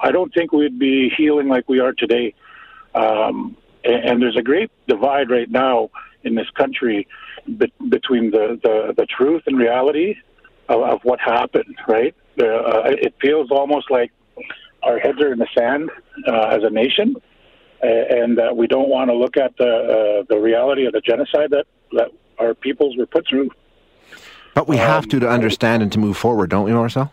I 0.00 0.10
don't 0.10 0.32
think 0.32 0.52
we'd 0.52 0.78
be 0.78 1.10
healing 1.16 1.48
like 1.48 1.68
we 1.68 1.80
are 1.80 1.92
today. 1.92 2.34
Um, 2.94 3.56
and 3.84 4.22
there's 4.22 4.36
a 4.36 4.42
great 4.42 4.70
divide 4.88 5.30
right 5.30 5.50
now 5.50 5.90
in 6.22 6.34
this 6.34 6.48
country 6.50 7.06
be- 7.58 7.72
between 7.88 8.30
the, 8.30 8.58
the, 8.62 8.94
the 8.96 9.06
truth 9.06 9.42
and 9.46 9.58
reality 9.58 10.16
of, 10.68 10.82
of 10.82 11.00
what 11.02 11.20
happened, 11.20 11.76
right? 11.86 12.14
Uh, 12.40 12.82
it 12.84 13.14
feels 13.20 13.50
almost 13.50 13.90
like 13.90 14.10
our 14.82 14.98
heads 14.98 15.20
are 15.20 15.32
in 15.32 15.38
the 15.38 15.48
sand 15.56 15.90
uh, 16.26 16.48
as 16.48 16.62
a 16.62 16.70
nation, 16.70 17.16
and 17.82 18.38
uh, 18.38 18.52
we 18.54 18.66
don't 18.66 18.88
want 18.88 19.10
to 19.10 19.14
look 19.14 19.36
at 19.36 19.56
the, 19.58 19.64
uh, 19.64 20.24
the 20.28 20.38
reality 20.38 20.86
of 20.86 20.92
the 20.92 21.00
genocide 21.00 21.50
that, 21.50 21.66
that 21.92 22.10
our 22.38 22.54
peoples 22.54 22.96
were 22.96 23.06
put 23.06 23.26
through. 23.28 23.50
But 24.54 24.68
we 24.68 24.76
have 24.76 25.04
um, 25.04 25.10
to 25.10 25.20
to 25.20 25.28
understand 25.28 25.82
and 25.82 25.92
to 25.92 25.98
move 25.98 26.16
forward, 26.16 26.50
don't 26.50 26.64
we, 26.64 26.72
Marcel? 26.72 27.12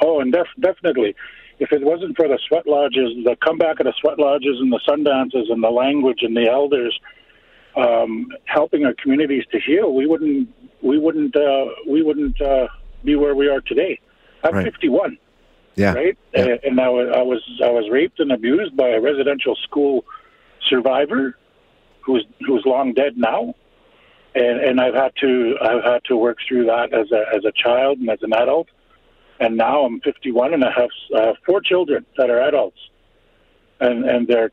Oh, 0.00 0.20
and 0.20 0.32
def- 0.32 0.46
definitely 0.58 1.14
if 1.62 1.70
it 1.70 1.84
wasn't 1.84 2.16
for 2.16 2.26
the 2.26 2.40
sweat 2.48 2.66
lodges, 2.66 3.10
the 3.24 3.36
comeback 3.36 3.78
of 3.78 3.86
the 3.86 3.94
sweat 4.00 4.18
lodges 4.18 4.56
and 4.58 4.72
the 4.72 4.80
sun 4.84 5.04
dances 5.04 5.46
and 5.48 5.62
the 5.62 5.70
language 5.70 6.18
and 6.22 6.36
the 6.36 6.50
elders 6.50 6.98
um, 7.76 8.26
helping 8.46 8.84
our 8.84 8.94
communities 8.94 9.44
to 9.52 9.60
heal, 9.60 9.94
we 9.94 10.06
wouldn't 10.06 10.48
we 10.82 10.98
wouldn't 10.98 11.36
uh, 11.36 11.66
we 11.88 12.02
wouldn't 12.02 12.40
uh, 12.40 12.66
be 13.04 13.14
where 13.14 13.36
we 13.36 13.48
are 13.48 13.60
today. 13.60 14.00
I'm 14.42 14.54
right. 14.54 14.64
51. 14.64 15.16
Yeah. 15.76 15.92
Right. 15.92 16.18
Yeah. 16.34 16.56
And 16.64 16.80
I 16.80 16.88
was 16.88 17.12
I 17.16 17.22
was 17.22 17.42
I 17.64 17.70
was 17.70 17.88
raped 17.90 18.18
and 18.18 18.32
abused 18.32 18.76
by 18.76 18.88
a 18.88 19.00
residential 19.00 19.54
school 19.62 20.04
survivor 20.68 21.38
who's 22.04 22.26
who's 22.40 22.64
long 22.66 22.92
dead 22.92 23.16
now. 23.16 23.54
And, 24.34 24.60
and 24.60 24.80
I've 24.80 24.94
had 24.94 25.12
to 25.20 25.54
I've 25.62 25.84
had 25.84 26.04
to 26.06 26.16
work 26.16 26.38
through 26.48 26.66
that 26.66 26.92
as 26.92 27.12
a 27.12 27.22
as 27.36 27.44
a 27.44 27.52
child 27.52 27.98
and 27.98 28.10
as 28.10 28.18
an 28.22 28.32
adult 28.32 28.68
and 29.42 29.56
now 29.56 29.84
I'm 29.84 30.00
51 30.00 30.54
and 30.54 30.64
I 30.64 30.70
have 30.70 30.90
uh, 31.14 31.32
four 31.44 31.60
children 31.60 32.06
that 32.16 32.30
are 32.30 32.40
adults, 32.40 32.78
and 33.80 34.04
and 34.04 34.28
they're 34.28 34.52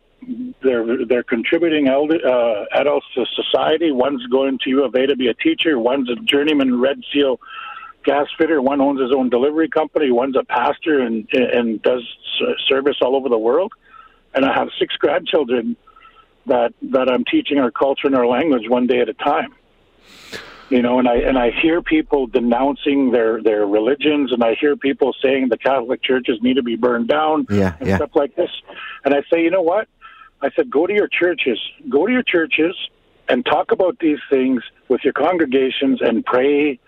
they're 0.64 1.06
they're 1.06 1.24
contributing 1.24 1.88
elder, 1.88 2.18
uh, 2.28 2.66
adults 2.74 3.06
to 3.16 3.26
society. 3.36 3.92
One's 3.92 4.26
going 4.28 4.58
to 4.64 4.70
U 4.72 4.84
of 4.84 4.96
A 4.96 5.06
to 5.06 5.16
be 5.16 5.28
a 5.28 5.34
teacher. 5.36 5.78
One's 5.78 6.10
a 6.10 6.16
journeyman 6.16 6.80
Red 6.80 7.02
Seal 7.14 7.40
gas 8.04 8.28
fitter. 8.38 8.62
One 8.62 8.82
owns 8.82 9.00
his 9.00 9.12
own 9.16 9.30
delivery 9.30 9.70
company. 9.70 10.12
One's 10.12 10.36
a 10.36 10.44
pastor 10.44 11.00
and 11.00 11.28
and 11.32 11.82
does 11.84 12.04
service 12.68 12.98
all 13.02 13.16
over 13.16 13.30
the 13.30 13.38
world. 13.38 13.72
And 14.34 14.44
I 14.44 14.54
have 14.54 14.70
six 14.80 14.96
grandchildren 14.96 15.78
that 16.48 16.74
that 16.82 17.10
I'm 17.10 17.26
teaching 17.26 17.60
our 17.60 17.72
culture 17.72 18.08
and 18.08 18.16
our 18.16 18.26
language 18.26 18.68
one 18.68 18.88
day 18.88 19.02
at 19.02 19.10
a 19.10 19.14
time 19.14 19.54
you 20.70 20.82
know, 20.82 21.00
and 21.00 21.08
I 21.08 21.16
and 21.18 21.38
I 21.38 21.52
hear 21.52 21.82
people 21.82 22.28
denouncing 22.28 23.12
their 23.12 23.42
their 23.42 23.66
religions, 23.66 24.32
and 24.32 24.44
I 24.44 24.56
hear 24.56 24.76
people 24.76 25.14
saying 25.22 25.50
the 25.50 25.58
Catholic 25.58 26.02
churches 26.04 26.40
need 26.42 26.56
to 26.56 26.64
be 26.64 26.76
burned 26.76 27.08
down, 27.08 27.48
yeah, 27.50 27.76
and 27.80 27.90
yeah. 27.90 27.96
stuff 27.98 28.12
like 28.16 28.36
this. 28.36 28.52
And 29.04 29.14
I 29.14 29.22
say, 29.32 29.42
you 29.42 29.52
know 29.52 29.62
what? 29.62 29.88
I 30.42 30.50
said, 30.56 30.70
go 30.70 30.88
to 30.88 30.94
your 30.94 31.08
churches, 31.08 31.60
go 31.90 32.06
to 32.06 32.12
your 32.12 32.24
churches, 32.24 32.76
and 33.28 33.46
talk 33.46 33.72
about 33.72 33.98
these 34.00 34.20
things 34.30 34.64
with 34.88 35.02
your 35.04 35.14
congregations, 35.14 36.02
and 36.02 36.24
pray 36.26 36.80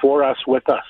for 0.00 0.24
us 0.24 0.38
with 0.46 0.68
us. 0.68 0.84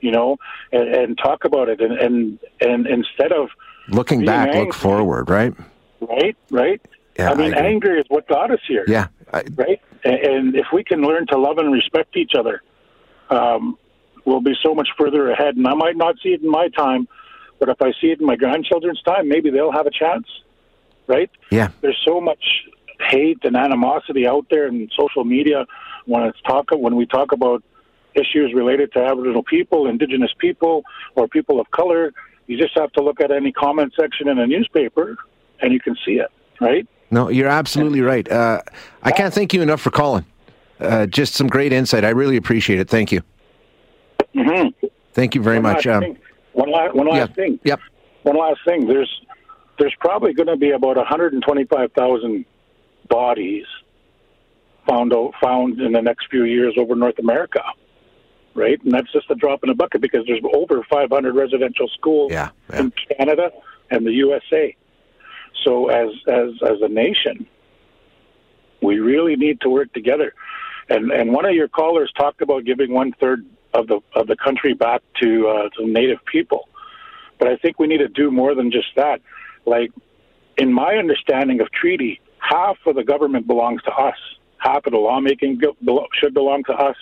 you 0.00 0.10
know, 0.10 0.38
and, 0.72 0.88
and 0.94 1.18
talk 1.18 1.44
about 1.44 1.68
it. 1.68 1.80
And, 1.80 1.92
and, 1.92 2.38
and 2.60 2.86
instead 2.86 3.32
of 3.32 3.50
looking 3.88 4.24
back, 4.24 4.48
angry, 4.48 4.66
look 4.66 4.74
forward, 4.74 5.28
right? 5.30 5.54
Right, 6.00 6.36
right. 6.50 6.80
Yeah, 7.20 7.30
I 7.32 7.34
mean, 7.34 7.54
I 7.54 7.66
anger 7.66 7.98
is 7.98 8.06
what 8.08 8.26
got 8.26 8.50
us 8.50 8.60
here. 8.66 8.84
Yeah. 8.88 9.08
I, 9.32 9.44
right? 9.54 9.80
And, 10.04 10.56
if 10.56 10.66
we 10.72 10.82
can 10.82 11.02
learn 11.02 11.26
to 11.26 11.38
love 11.38 11.58
and 11.58 11.70
respect 11.70 12.16
each 12.16 12.32
other, 12.38 12.62
um, 13.28 13.76
we'll 14.24 14.40
be 14.40 14.54
so 14.62 14.74
much 14.74 14.88
further 14.96 15.30
ahead. 15.30 15.56
And 15.56 15.66
I 15.66 15.74
might 15.74 15.96
not 15.96 16.16
see 16.22 16.30
it 16.30 16.40
in 16.42 16.50
my 16.50 16.68
time, 16.68 17.06
but 17.58 17.68
if 17.68 17.82
I 17.82 17.92
see 18.00 18.08
it 18.08 18.20
in 18.20 18.26
my 18.26 18.36
grandchildren's 18.36 19.02
time, 19.02 19.28
maybe 19.28 19.50
they'll 19.50 19.72
have 19.72 19.86
a 19.86 19.90
chance. 19.90 20.26
Right? 21.06 21.30
Yeah. 21.50 21.68
There's 21.82 22.00
so 22.06 22.20
much 22.20 22.42
hate 23.00 23.44
and 23.44 23.56
animosity 23.56 24.26
out 24.26 24.46
there 24.50 24.66
in 24.66 24.88
social 24.98 25.24
media 25.24 25.66
when 26.06 26.22
it's 26.22 26.40
talk 26.42 26.70
when 26.70 26.96
we 26.96 27.04
talk 27.04 27.32
about 27.32 27.62
issues 28.14 28.52
related 28.54 28.92
to 28.92 29.00
Aboriginal 29.00 29.42
people, 29.42 29.86
Indigenous 29.86 30.32
people, 30.38 30.84
or 31.16 31.28
people 31.28 31.60
of 31.60 31.70
color. 31.70 32.12
You 32.46 32.56
just 32.56 32.76
have 32.78 32.92
to 32.92 33.02
look 33.02 33.20
at 33.20 33.30
any 33.30 33.52
comment 33.52 33.92
section 34.00 34.28
in 34.28 34.38
a 34.38 34.46
newspaper, 34.46 35.16
and 35.60 35.72
you 35.72 35.80
can 35.80 35.96
see 36.06 36.14
it. 36.14 36.30
Right? 36.60 36.88
No, 37.10 37.28
you're 37.28 37.48
absolutely 37.48 38.00
right. 38.00 38.30
Uh, 38.30 38.62
I 39.02 39.10
can't 39.10 39.34
thank 39.34 39.52
you 39.52 39.62
enough 39.62 39.80
for 39.80 39.90
calling. 39.90 40.24
Uh, 40.78 41.06
just 41.06 41.34
some 41.34 41.48
great 41.48 41.72
insight. 41.72 42.04
I 42.04 42.10
really 42.10 42.36
appreciate 42.36 42.78
it. 42.78 42.88
Thank 42.88 43.12
you. 43.12 43.22
Mm-hmm. 44.34 44.86
Thank 45.12 45.34
you 45.34 45.42
very 45.42 45.56
one 45.56 45.74
much. 45.74 45.86
Um, 45.86 46.16
one, 46.52 46.70
la- 46.70 46.92
one 46.92 47.08
last 47.08 47.30
yeah. 47.30 47.34
thing. 47.34 47.60
Yep. 47.64 47.80
One 48.22 48.36
last 48.36 48.60
thing. 48.64 48.86
There's 48.86 49.10
there's 49.78 49.94
probably 49.98 50.34
going 50.34 50.46
to 50.46 50.56
be 50.56 50.70
about 50.72 50.96
125,000 50.96 52.44
bodies 53.08 53.64
found 54.86 55.12
found 55.42 55.80
in 55.80 55.92
the 55.92 56.02
next 56.02 56.26
few 56.30 56.44
years 56.44 56.74
over 56.78 56.94
North 56.94 57.18
America, 57.18 57.62
right? 58.54 58.82
And 58.84 58.92
that's 58.92 59.10
just 59.12 59.30
a 59.30 59.34
drop 59.34 59.64
in 59.64 59.70
a 59.70 59.74
bucket 59.74 60.00
because 60.00 60.24
there's 60.26 60.42
over 60.54 60.84
500 60.90 61.34
residential 61.34 61.88
schools 61.88 62.30
yeah, 62.30 62.50
yeah. 62.70 62.80
in 62.80 62.92
Canada 63.16 63.50
and 63.90 64.06
the 64.06 64.12
USA. 64.12 64.76
So 65.64 65.88
as 65.88 66.10
as 66.26 66.50
as 66.62 66.80
a 66.82 66.88
nation, 66.88 67.46
we 68.82 68.98
really 68.98 69.36
need 69.36 69.60
to 69.62 69.68
work 69.68 69.92
together. 69.92 70.32
And 70.88 71.10
and 71.10 71.32
one 71.32 71.44
of 71.44 71.52
your 71.52 71.68
callers 71.68 72.12
talked 72.16 72.42
about 72.42 72.64
giving 72.64 72.92
one 72.92 73.12
third 73.20 73.46
of 73.74 73.86
the 73.86 74.00
of 74.14 74.26
the 74.26 74.36
country 74.36 74.74
back 74.74 75.02
to 75.22 75.48
uh, 75.48 75.68
to 75.76 75.86
native 75.86 76.24
people, 76.24 76.68
but 77.38 77.48
I 77.48 77.56
think 77.56 77.78
we 77.78 77.86
need 77.86 77.98
to 77.98 78.08
do 78.08 78.30
more 78.30 78.54
than 78.54 78.70
just 78.70 78.88
that. 78.96 79.20
Like 79.66 79.92
in 80.56 80.72
my 80.72 80.96
understanding 80.96 81.60
of 81.60 81.70
treaty, 81.70 82.20
half 82.38 82.76
of 82.86 82.96
the 82.96 83.04
government 83.04 83.46
belongs 83.46 83.82
to 83.82 83.92
us. 83.92 84.16
Half 84.58 84.84
of 84.86 84.92
the 84.92 84.98
lawmaking 84.98 85.58
should 86.14 86.34
belong 86.34 86.64
to 86.64 86.72
us. 86.74 86.96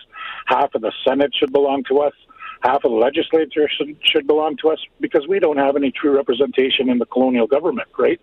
Half 0.46 0.74
of 0.74 0.82
the 0.82 0.92
Senate 1.04 1.32
should 1.34 1.52
belong 1.52 1.82
to 1.88 1.98
us. 1.98 2.12
Half 2.61 2.85
of 2.85 2.90
the 2.90 2.97
legislature 2.97 3.68
should, 3.68 3.97
should 4.03 4.27
belong 4.27 4.57
to 4.62 4.71
us 4.71 4.79
because 5.01 5.27
we 5.29 5.38
don't 5.38 5.59
have 5.59 5.77
any 5.77 5.92
true 5.92 6.16
representation 6.16 6.88
in 6.88 6.99
the 6.99 7.07
colonial 7.07 7.47
government, 7.47 7.88
right? 7.99 8.21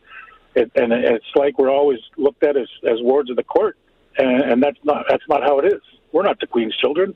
It, 0.56 0.72
and 0.76 0.92
it's 0.94 1.26
like 1.36 1.58
we're 1.58 1.70
always 1.70 2.00
looked 2.18 2.44
at 2.44 2.58
as, 2.58 2.68
as 2.84 3.02
wards 3.02 3.30
of 3.30 3.36
the 3.36 3.44
court, 3.44 3.78
and, 4.18 4.42
and 4.52 4.64
that's 4.64 4.78
not 4.84 5.06
that's 5.10 5.24
not 5.28 5.44
how 5.44 5.60
it 5.60 5.66
is. 5.66 5.82
We're 6.12 6.24
not 6.24 6.40
the 6.40 6.48
Queen's 6.48 6.76
children. 6.78 7.16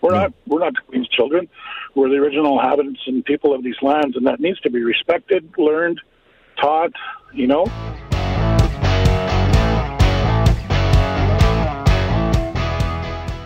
We're 0.00 0.14
not 0.14 0.32
we're 0.46 0.60
not 0.60 0.74
the 0.74 0.82
Queen's 0.86 1.08
children. 1.08 1.48
We're 1.94 2.08
the 2.08 2.16
original 2.16 2.58
inhabitants 2.60 3.00
and 3.06 3.24
people 3.24 3.52
of 3.54 3.64
these 3.64 3.76
lands, 3.82 4.16
and 4.16 4.26
that 4.26 4.40
needs 4.40 4.60
to 4.60 4.70
be 4.70 4.82
respected, 4.82 5.52
learned, 5.58 6.00
taught. 6.60 6.92
You 7.34 7.48
know. 7.48 7.66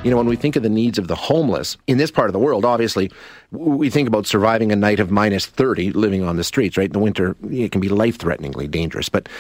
You 0.05 0.11
know, 0.11 0.19
when 0.19 0.27
we 0.27 0.37
think 0.37 0.55
of 0.55 0.63
the 0.63 0.69
needs 0.69 0.99
of 0.99 1.09
the 1.09 1.15
homeless 1.15 1.79
in 1.87 1.97
this 1.97 2.11
part 2.11 2.29
of 2.29 2.35
the 2.35 2.39
world, 2.39 2.67
obviously, 2.67 3.11
we 3.51 3.89
think 3.89 4.07
about 4.07 4.27
surviving 4.27 4.71
a 4.71 4.77
night 4.77 5.01
of 5.01 5.11
minus 5.11 5.47
30 5.47 5.93
living 5.93 6.23
on 6.23 6.37
the 6.37 6.45
streets, 6.45 6.77
right? 6.77 6.87
In 6.87 6.93
the 6.93 6.99
winter, 6.99 7.35
it 7.51 7.73
can 7.73 7.81
be 7.81 7.89
life 7.89 8.19
threateningly 8.19 8.69
dangerous. 8.69 9.09
But 9.09 9.31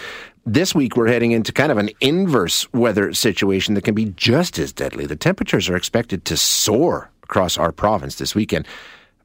this 0.46 0.74
week, 0.74 0.96
we're 0.96 1.08
heading 1.08 1.32
into 1.32 1.52
kind 1.52 1.70
of 1.70 1.76
an 1.76 1.90
inverse 2.00 2.72
weather 2.72 3.12
situation 3.12 3.74
that 3.74 3.84
can 3.84 3.94
be 3.94 4.06
just 4.16 4.58
as 4.58 4.72
deadly. 4.72 5.04
The 5.04 5.16
temperatures 5.16 5.68
are 5.68 5.76
expected 5.76 6.24
to 6.24 6.36
soar 6.38 7.10
across 7.22 7.58
our 7.58 7.70
province 7.70 8.16
this 8.16 8.34
weekend 8.34 8.66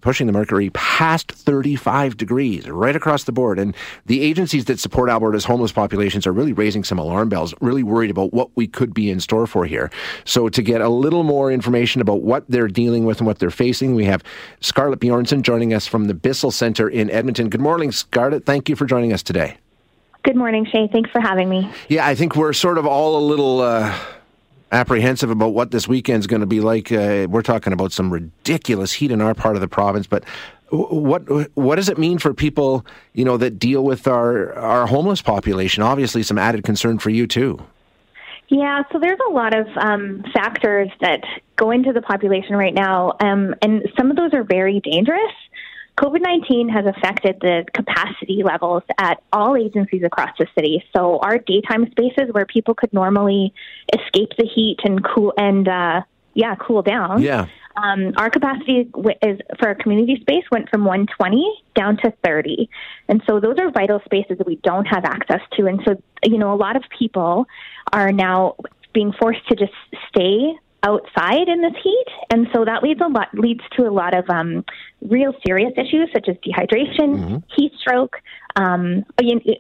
pushing 0.02 0.28
the 0.28 0.34
mercury 0.34 0.70
past 0.72 1.32
35 1.32 2.18
degrees 2.18 2.68
right 2.68 2.96
across 2.96 3.24
the 3.24 3.32
board. 3.32 3.60
And 3.60 3.76
the 4.06 4.22
agencies 4.22 4.66
that 4.66 4.80
support 4.80 5.10
Alberta's 5.10 5.46
homeless 5.46 5.72
populations 5.72 6.26
are 6.26 6.32
really 6.32 6.54
raising 6.54 6.84
some 6.84 7.00
alarm 7.00 7.30
bells, 7.30 7.54
really 7.62 7.84
worried 7.84 8.12
about 8.12 8.34
what 8.34 8.50
we 8.56 8.68
could 8.68 8.94
be 8.94 9.10
in 9.10 9.20
store 9.20 9.48
for 9.48 9.66
here. 9.66 9.92
So, 10.26 10.50
to 10.50 10.62
get 10.62 10.82
a 10.82 10.90
little 10.90 11.24
more 11.24 11.52
information 11.52 12.02
about 12.02 12.22
what 12.22 12.46
they're 12.50 12.68
dealing 12.68 13.06
with 13.06 13.20
and 13.20 13.28
what 13.28 13.40
they're 13.40 13.52
facing, 13.52 13.96
we 13.96 14.06
have 14.06 14.24
Scarlett 14.62 15.00
Bjornson 15.00 15.42
joining 15.42 15.74
us 15.74 15.88
from 15.88 16.06
the 16.06 16.14
Bissell 16.14 16.52
Center 16.52 16.90
in 16.90 17.10
Edmonton. 17.10 17.50
Good 17.50 17.62
morning, 17.62 17.92
Scarlett. 17.92 18.46
Thank 18.46 18.70
you 18.70 18.76
for 18.76 18.86
joining 18.86 19.14
us 19.14 19.24
today. 19.24 19.58
Good 20.24 20.36
morning, 20.36 20.66
Shay. 20.66 20.90
Thanks 20.92 21.10
for 21.12 21.22
having 21.22 21.50
me. 21.50 21.72
Yeah, 21.88 22.06
I 22.06 22.14
think 22.14 22.36
we're 22.36 22.54
sort 22.54 22.78
of 22.78 22.86
all 22.86 23.18
a 23.18 23.26
little. 23.26 23.62
Uh, 23.62 23.98
apprehensive 24.72 25.30
about 25.30 25.54
what 25.54 25.72
this 25.72 25.88
weekend's 25.88 26.28
going 26.28 26.42
to 26.42 26.48
be 26.48 26.60
like. 26.60 26.92
Uh, 26.92 27.28
we're 27.30 27.42
talking 27.42 27.74
about 27.74 27.92
some 27.92 28.12
ridiculous 28.12 28.94
heat 28.94 29.12
in 29.12 29.22
our 29.22 29.34
part 29.34 29.56
of 29.56 29.62
the 29.62 29.68
province, 29.68 30.08
but 30.08 30.24
what 30.72 31.24
what 31.56 31.76
does 31.78 31.90
it 31.90 31.98
mean 31.98 32.20
for 32.20 32.34
people 32.34 32.86
you 33.14 33.26
know 33.26 33.38
that 33.38 33.58
deal 33.58 33.84
with 33.84 34.08
our 34.08 34.54
our 34.54 34.86
homeless 34.88 35.22
population? 35.22 35.84
Obviously, 35.84 36.24
some 36.24 36.38
added 36.38 36.64
concern 36.64 37.00
for 37.00 37.10
you 37.10 37.26
too. 37.26 37.60
Yeah, 38.50 38.82
so 38.92 39.00
there's 39.00 39.20
a 39.30 39.32
lot 39.32 39.56
of 39.56 39.68
um, 39.78 40.24
factors 40.34 40.90
that 41.02 41.22
go 41.56 41.70
into 41.70 41.94
the 41.94 42.02
population 42.02 42.56
right 42.56 42.74
now, 42.74 43.14
um, 43.20 43.54
and 43.62 43.84
some 43.96 44.10
of 44.10 44.18
those 44.18 44.34
are 44.34 44.44
very 44.44 44.80
dangerous. 44.80 45.32
COVID 46.00 46.22
19 46.22 46.70
has 46.70 46.86
affected 46.86 47.40
the 47.42 47.66
capacity 47.74 48.42
levels 48.42 48.84
at 48.98 49.22
all 49.34 49.58
agencies 49.58 50.02
across 50.04 50.30
the 50.40 50.48
city. 50.56 50.82
So, 50.96 51.20
our 51.20 51.38
daytime 51.38 51.92
spaces 51.92 52.32
where 52.32 52.46
people 52.46 52.74
could 52.74 52.94
normally 52.94 53.54
escape 53.94 54.30
the 54.38 54.46
heat 54.46 54.78
and 54.86 55.04
cool 55.04 55.34
and, 55.38 55.68
uh, 55.68 56.02
yeah, 56.36 56.56
cool 56.56 56.84
down. 56.84 57.22
Yeah. 57.22 57.48
Um, 57.76 58.14
our 58.16 58.30
capacity 58.30 58.90
is 59.22 59.40
for 59.60 59.68
our 59.68 59.76
community 59.76 60.18
space 60.22 60.44
went 60.52 60.70
from 60.70 60.86
120 60.86 61.64
down 61.76 61.98
to 61.98 62.14
30, 62.24 62.70
and 63.10 63.22
so 63.28 63.40
those 63.42 63.58
are 63.60 63.70
vital 63.70 64.02
spaces 64.06 64.38
that 64.38 64.48
we 64.48 64.56
don't 64.58 64.86
have 64.86 65.04
access 65.04 65.42
to. 65.58 65.66
And 65.66 65.82
so, 65.86 66.02
you 66.24 66.38
know, 66.38 66.54
a 66.54 66.56
lot 66.56 66.78
of 66.78 66.84
people 66.98 67.46
are 67.92 68.12
now 68.12 68.56
being 68.94 69.14
forced 69.20 69.46
to 69.50 69.56
just 69.56 69.74
stay 70.10 70.54
outside 70.84 71.48
in 71.48 71.62
this 71.62 71.74
heat, 71.84 72.06
and 72.32 72.48
so 72.54 72.66
that 72.66 72.84
leads 72.84 73.02
a 73.02 73.08
lot 73.08 73.28
leads 73.34 73.62
to 73.78 73.84
a 73.84 73.92
lot 73.92 74.18
of 74.18 74.30
um, 74.30 74.64
real 75.02 75.34
serious 75.46 75.74
issues 75.78 76.10
such 76.14 76.28
as 76.30 76.36
dehydration, 76.38 77.18
mm-hmm. 77.18 77.38
heat 77.56 77.72
stroke, 77.80 78.18
um, 78.56 79.04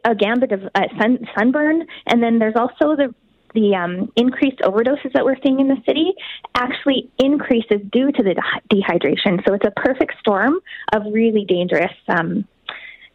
a, 0.05 0.15
gambit 0.15 0.51
of 0.51 0.63
uh, 0.75 0.81
sun, 0.99 1.19
sunburn, 1.37 1.85
and 2.07 2.23
then 2.23 2.39
there's 2.39 2.55
also 2.55 2.95
the 2.95 3.13
the 3.55 3.75
um, 3.75 4.11
increased 4.15 4.59
overdoses 4.59 5.11
that 5.13 5.25
we're 5.25 5.37
seeing 5.43 5.59
in 5.59 5.67
the 5.67 5.77
city 5.85 6.13
actually 6.55 7.09
increases 7.17 7.81
due 7.91 8.11
to 8.11 8.23
the 8.23 8.35
de- 8.35 8.75
dehydration. 8.75 9.45
So 9.47 9.55
it's 9.55 9.65
a 9.65 9.71
perfect 9.71 10.13
storm 10.19 10.59
of 10.93 11.03
really 11.11 11.45
dangerous 11.45 11.93
um, 12.07 12.47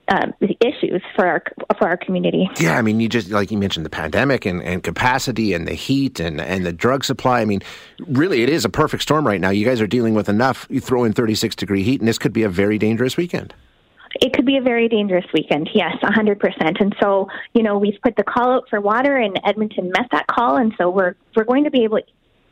uh, 0.08 0.26
issues 0.60 1.02
for 1.14 1.26
our 1.26 1.42
for 1.78 1.88
our 1.88 1.96
community. 1.96 2.48
Yeah, 2.58 2.76
I 2.76 2.82
mean, 2.82 3.00
you 3.00 3.08
just 3.08 3.30
like 3.30 3.50
you 3.50 3.58
mentioned 3.58 3.86
the 3.86 3.90
pandemic 3.90 4.44
and, 4.44 4.62
and 4.62 4.82
capacity 4.82 5.52
and 5.52 5.66
the 5.66 5.74
heat 5.74 6.20
and 6.20 6.40
and 6.40 6.64
the 6.66 6.72
drug 6.72 7.04
supply. 7.04 7.40
I 7.40 7.44
mean, 7.44 7.62
really, 8.06 8.42
it 8.42 8.48
is 8.48 8.64
a 8.64 8.68
perfect 8.68 9.02
storm 9.02 9.26
right 9.26 9.40
now. 9.40 9.50
You 9.50 9.64
guys 9.64 9.80
are 9.80 9.86
dealing 9.86 10.14
with 10.14 10.28
enough. 10.28 10.66
You 10.70 10.80
throw 10.80 11.04
in 11.04 11.12
36 11.12 11.56
degree 11.56 11.82
heat, 11.82 12.00
and 12.00 12.08
this 12.08 12.18
could 12.18 12.32
be 12.32 12.42
a 12.42 12.48
very 12.48 12.78
dangerous 12.78 13.16
weekend. 13.16 13.54
It 14.20 14.32
could 14.32 14.46
be 14.46 14.56
a 14.56 14.62
very 14.62 14.88
dangerous 14.88 15.24
weekend, 15.34 15.68
yes, 15.74 15.96
100%. 16.00 16.80
And 16.80 16.94
so, 17.02 17.28
you 17.52 17.64
know, 17.64 17.78
we've 17.78 17.98
put 18.00 18.14
the 18.14 18.22
call 18.22 18.52
out 18.52 18.68
for 18.70 18.80
water, 18.80 19.16
and 19.16 19.40
Edmonton 19.44 19.90
met 19.90 20.06
that 20.12 20.28
call, 20.28 20.56
and 20.56 20.72
so 20.78 20.88
we're 20.88 21.14
we're 21.34 21.44
going 21.44 21.64
to 21.64 21.70
be 21.70 21.82
able 21.82 21.98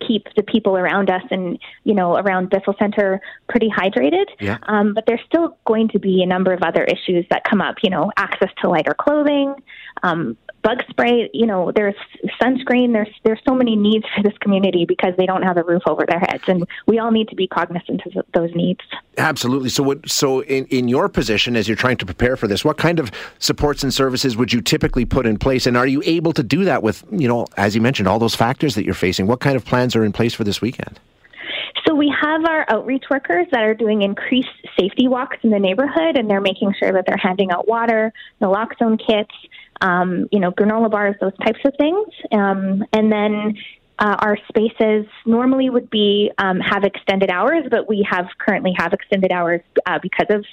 keep 0.07 0.27
the 0.37 0.43
people 0.43 0.77
around 0.77 1.11
us 1.11 1.23
and 1.31 1.59
you 1.85 1.95
know 1.95 2.17
around 2.17 2.51
Bissell 2.51 2.75
Center 2.79 3.21
pretty 3.49 3.69
hydrated. 3.69 4.27
Yeah. 4.41 4.59
Um, 4.65 4.95
but 4.95 5.05
there's 5.07 5.21
still 5.27 5.57
going 5.67 5.89
to 5.89 5.99
be 5.99 6.23
a 6.23 6.27
number 6.27 6.53
of 6.53 6.63
other 6.63 6.85
issues 6.85 7.25
that 7.31 7.45
come 7.45 7.61
up. 7.61 7.77
You 7.83 7.91
know, 7.91 8.13
access 8.17 8.51
to 8.61 8.69
lighter 8.69 8.95
clothing, 8.95 9.55
um, 10.03 10.37
bug 10.63 10.83
spray. 10.89 11.31
You 11.33 11.47
know, 11.47 11.73
there's 11.75 11.95
sunscreen. 12.41 12.93
There's 12.93 13.09
there's 13.25 13.41
so 13.47 13.55
many 13.55 13.77
needs 13.77 14.05
for 14.15 14.23
this 14.23 14.37
community 14.39 14.85
because 14.87 15.15
they 15.17 15.27
don't 15.27 15.43
have 15.43 15.57
a 15.57 15.63
roof 15.63 15.83
over 15.87 16.05
their 16.07 16.21
heads, 16.21 16.45
and 16.47 16.67
we 16.87 16.99
all 16.99 17.11
need 17.11 17.29
to 17.29 17.37
be 17.37 17.47
cognizant 17.47 18.03
of 18.07 18.25
those 18.35 18.51
needs. 18.55 18.81
Absolutely. 19.19 19.69
So, 19.69 19.83
what, 19.83 20.09
so 20.09 20.43
in 20.45 20.67
in 20.67 20.89
your 20.89 21.09
position 21.09 21.57
as 21.57 21.69
you're 21.69 21.77
trying 21.77 21.99
to 21.99 22.07
prepare 22.07 22.37
for 22.37 22.47
this, 22.47 22.65
what 22.65 22.79
kind 22.79 22.99
of 22.99 23.11
supports 23.39 23.83
and 23.83 23.93
services 23.93 24.37
would 24.37 24.53
you 24.53 24.61
typically 24.61 25.05
put 25.05 25.27
in 25.27 25.39
place, 25.39 25.67
and 25.67 25.77
are 25.77 25.87
you 25.87 26.03
able 26.05 26.33
to 26.33 26.43
do 26.43 26.65
that 26.65 26.83
with 26.83 27.05
you 27.11 27.29
know, 27.29 27.47
as 27.57 27.75
you 27.75 27.81
mentioned, 27.81 28.09
all 28.09 28.19
those 28.19 28.35
factors 28.35 28.75
that 28.75 28.85
you're 28.85 28.95
facing? 28.95 29.27
What 29.27 29.41
kind 29.41 29.57
of 29.57 29.65
plans 29.65 29.97
are 29.97 30.05
in 30.05 30.13
place 30.13 30.35
for 30.35 30.45
this 30.45 30.61
weekend? 30.61 30.99
So 31.87 31.97
we 31.97 32.15
have 32.23 32.45
our 32.45 32.65
outreach 32.69 33.05
workers 33.11 33.47
that 33.51 33.63
are 33.63 33.75
doing 33.75 34.03
increased 34.03 34.49
safety 34.79 35.09
walks 35.09 35.39
in 35.43 35.51
the 35.51 35.59
neighborhood, 35.59 36.17
and 36.17 36.31
they're 36.31 36.41
making 36.41 36.75
sure 36.79 36.93
that 36.93 37.05
they're 37.07 37.17
handing 37.17 37.51
out 37.51 37.67
water, 37.67 38.13
naloxone 38.41 39.01
kits, 39.05 39.35
um, 39.83 40.29
you 40.31 40.41
know, 40.41 40.53
granola 40.53 40.91
bars, 40.91 41.17
those 41.21 41.37
types 41.39 41.59
of 41.65 41.75
things. 41.77 42.07
Um, 42.31 42.85
and 42.93 43.13
then 43.13 43.59
uh, 43.99 44.17
our 44.21 44.39
spaces 44.49 45.07
normally 45.27 45.69
would 45.69 45.91
be 45.91 46.31
um, 46.39 46.61
have 46.61 46.85
extended 46.85 47.31
hours, 47.31 47.65
but 47.71 47.89
we 47.89 48.07
have 48.09 48.27
currently 48.39 48.73
have 48.79 48.93
extended 48.93 49.33
hours 49.33 49.61
uh, 49.87 49.99
because 50.01 50.27
of 50.31 50.45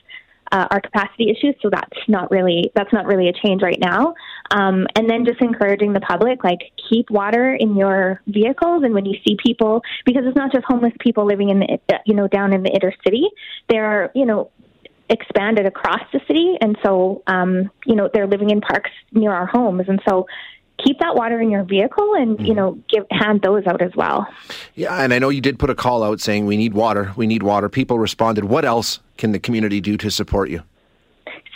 uh, 0.51 0.67
our 0.71 0.81
capacity 0.81 1.29
issues. 1.29 1.55
So 1.61 1.69
that's 1.69 1.97
not 2.07 2.31
really 2.31 2.71
that's 2.75 2.91
not 2.91 3.05
really 3.05 3.29
a 3.29 3.33
change 3.33 3.61
right 3.61 3.79
now. 3.79 4.15
Um, 4.51 4.87
and 4.95 5.09
then 5.09 5.25
just 5.25 5.41
encouraging 5.41 5.93
the 5.93 5.99
public, 5.99 6.43
like 6.43 6.59
keep 6.89 7.09
water 7.11 7.53
in 7.53 7.75
your 7.75 8.21
vehicles, 8.27 8.83
and 8.83 8.93
when 8.93 9.05
you 9.05 9.15
see 9.25 9.37
people, 9.43 9.83
because 10.05 10.23
it's 10.25 10.35
not 10.35 10.51
just 10.51 10.65
homeless 10.65 10.93
people 10.99 11.25
living 11.25 11.49
in 11.49 11.59
the 11.59 11.99
you 12.05 12.15
know 12.15 12.27
down 12.27 12.53
in 12.53 12.63
the 12.63 12.71
inner 12.71 12.93
city. 13.03 13.29
There 13.69 13.85
are 13.85 14.11
you 14.15 14.25
know 14.25 14.49
expanded 15.09 15.65
across 15.65 16.01
the 16.13 16.19
city, 16.27 16.57
and 16.61 16.77
so 16.83 17.23
um, 17.27 17.71
you 17.85 17.95
know 17.95 18.09
they're 18.13 18.27
living 18.27 18.49
in 18.49 18.61
parks 18.61 18.91
near 19.11 19.31
our 19.31 19.45
homes, 19.45 19.85
and 19.87 20.01
so 20.07 20.27
keep 20.83 20.99
that 20.99 21.15
water 21.15 21.39
in 21.41 21.49
your 21.49 21.63
vehicle 21.63 22.15
and 22.15 22.45
you 22.45 22.53
know 22.53 22.77
give 22.89 23.05
hand 23.11 23.41
those 23.41 23.65
out 23.67 23.81
as 23.81 23.91
well. 23.95 24.27
Yeah 24.75 24.95
and 24.95 25.13
i 25.13 25.19
know 25.19 25.29
you 25.29 25.41
did 25.41 25.59
put 25.59 25.69
a 25.69 25.75
call 25.75 26.03
out 26.03 26.21
saying 26.21 26.45
we 26.45 26.57
need 26.57 26.73
water 26.73 27.13
we 27.15 27.27
need 27.27 27.43
water. 27.43 27.69
People 27.69 27.99
responded 27.99 28.45
what 28.45 28.65
else 28.65 28.99
can 29.17 29.31
the 29.31 29.39
community 29.39 29.81
do 29.81 29.97
to 29.97 30.09
support 30.09 30.49
you? 30.49 30.63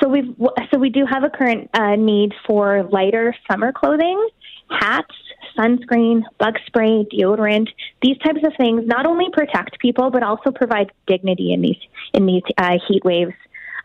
So 0.01 0.09
we 0.09 0.35
so 0.71 0.77
we 0.77 0.89
do 0.89 1.05
have 1.05 1.23
a 1.23 1.29
current 1.29 1.69
uh, 1.73 1.95
need 1.95 2.33
for 2.45 2.83
lighter 2.91 3.35
summer 3.49 3.71
clothing 3.71 4.29
hats 4.69 5.15
sunscreen 5.57 6.23
bug 6.39 6.55
spray 6.65 7.05
deodorant 7.05 7.69
these 8.01 8.17
types 8.19 8.39
of 8.43 8.53
things 8.57 8.85
not 8.85 9.05
only 9.05 9.29
protect 9.31 9.79
people 9.79 10.09
but 10.09 10.23
also 10.23 10.51
provide 10.51 10.91
dignity 11.07 11.53
in 11.53 11.61
these 11.61 11.79
in 12.13 12.25
these 12.25 12.43
uh, 12.57 12.77
heat 12.87 13.03
waves 13.03 13.33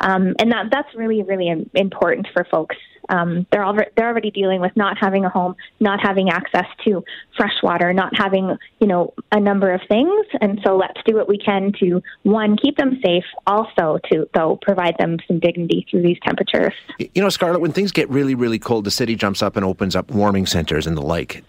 um, 0.00 0.34
and 0.38 0.52
that 0.52 0.66
that's 0.70 0.94
really 0.94 1.22
really 1.22 1.66
important 1.74 2.26
for 2.32 2.44
folks 2.44 2.76
um, 3.08 3.46
they're 3.50 3.64
already 3.64 3.90
they're 3.96 4.08
already 4.08 4.30
dealing 4.30 4.60
with 4.60 4.76
not 4.76 4.98
having 4.98 5.24
a 5.24 5.28
home, 5.28 5.56
not 5.80 6.00
having 6.00 6.30
access 6.30 6.66
to 6.84 7.04
fresh 7.36 7.54
water, 7.62 7.92
not 7.92 8.16
having 8.16 8.56
you 8.80 8.86
know 8.86 9.14
a 9.32 9.40
number 9.40 9.72
of 9.72 9.80
things. 9.88 10.26
And 10.40 10.60
so 10.64 10.76
let's 10.76 11.00
do 11.06 11.16
what 11.16 11.28
we 11.28 11.38
can 11.38 11.72
to 11.80 12.02
one 12.22 12.56
keep 12.56 12.76
them 12.76 13.00
safe, 13.04 13.24
also 13.46 13.98
to 14.12 14.28
though 14.34 14.58
provide 14.62 14.96
them 14.98 15.18
some 15.26 15.38
dignity 15.38 15.86
through 15.90 16.02
these 16.02 16.18
temperatures. 16.22 16.74
You 16.98 17.22
know, 17.22 17.28
Scarlett, 17.28 17.60
when 17.60 17.72
things 17.72 17.92
get 17.92 18.08
really 18.10 18.34
really 18.34 18.58
cold, 18.58 18.84
the 18.84 18.90
city 18.90 19.14
jumps 19.14 19.42
up 19.42 19.56
and 19.56 19.64
opens 19.64 19.96
up 19.96 20.10
warming 20.10 20.46
centers 20.46 20.86
and 20.86 20.96
the 20.96 21.02
like. 21.02 21.44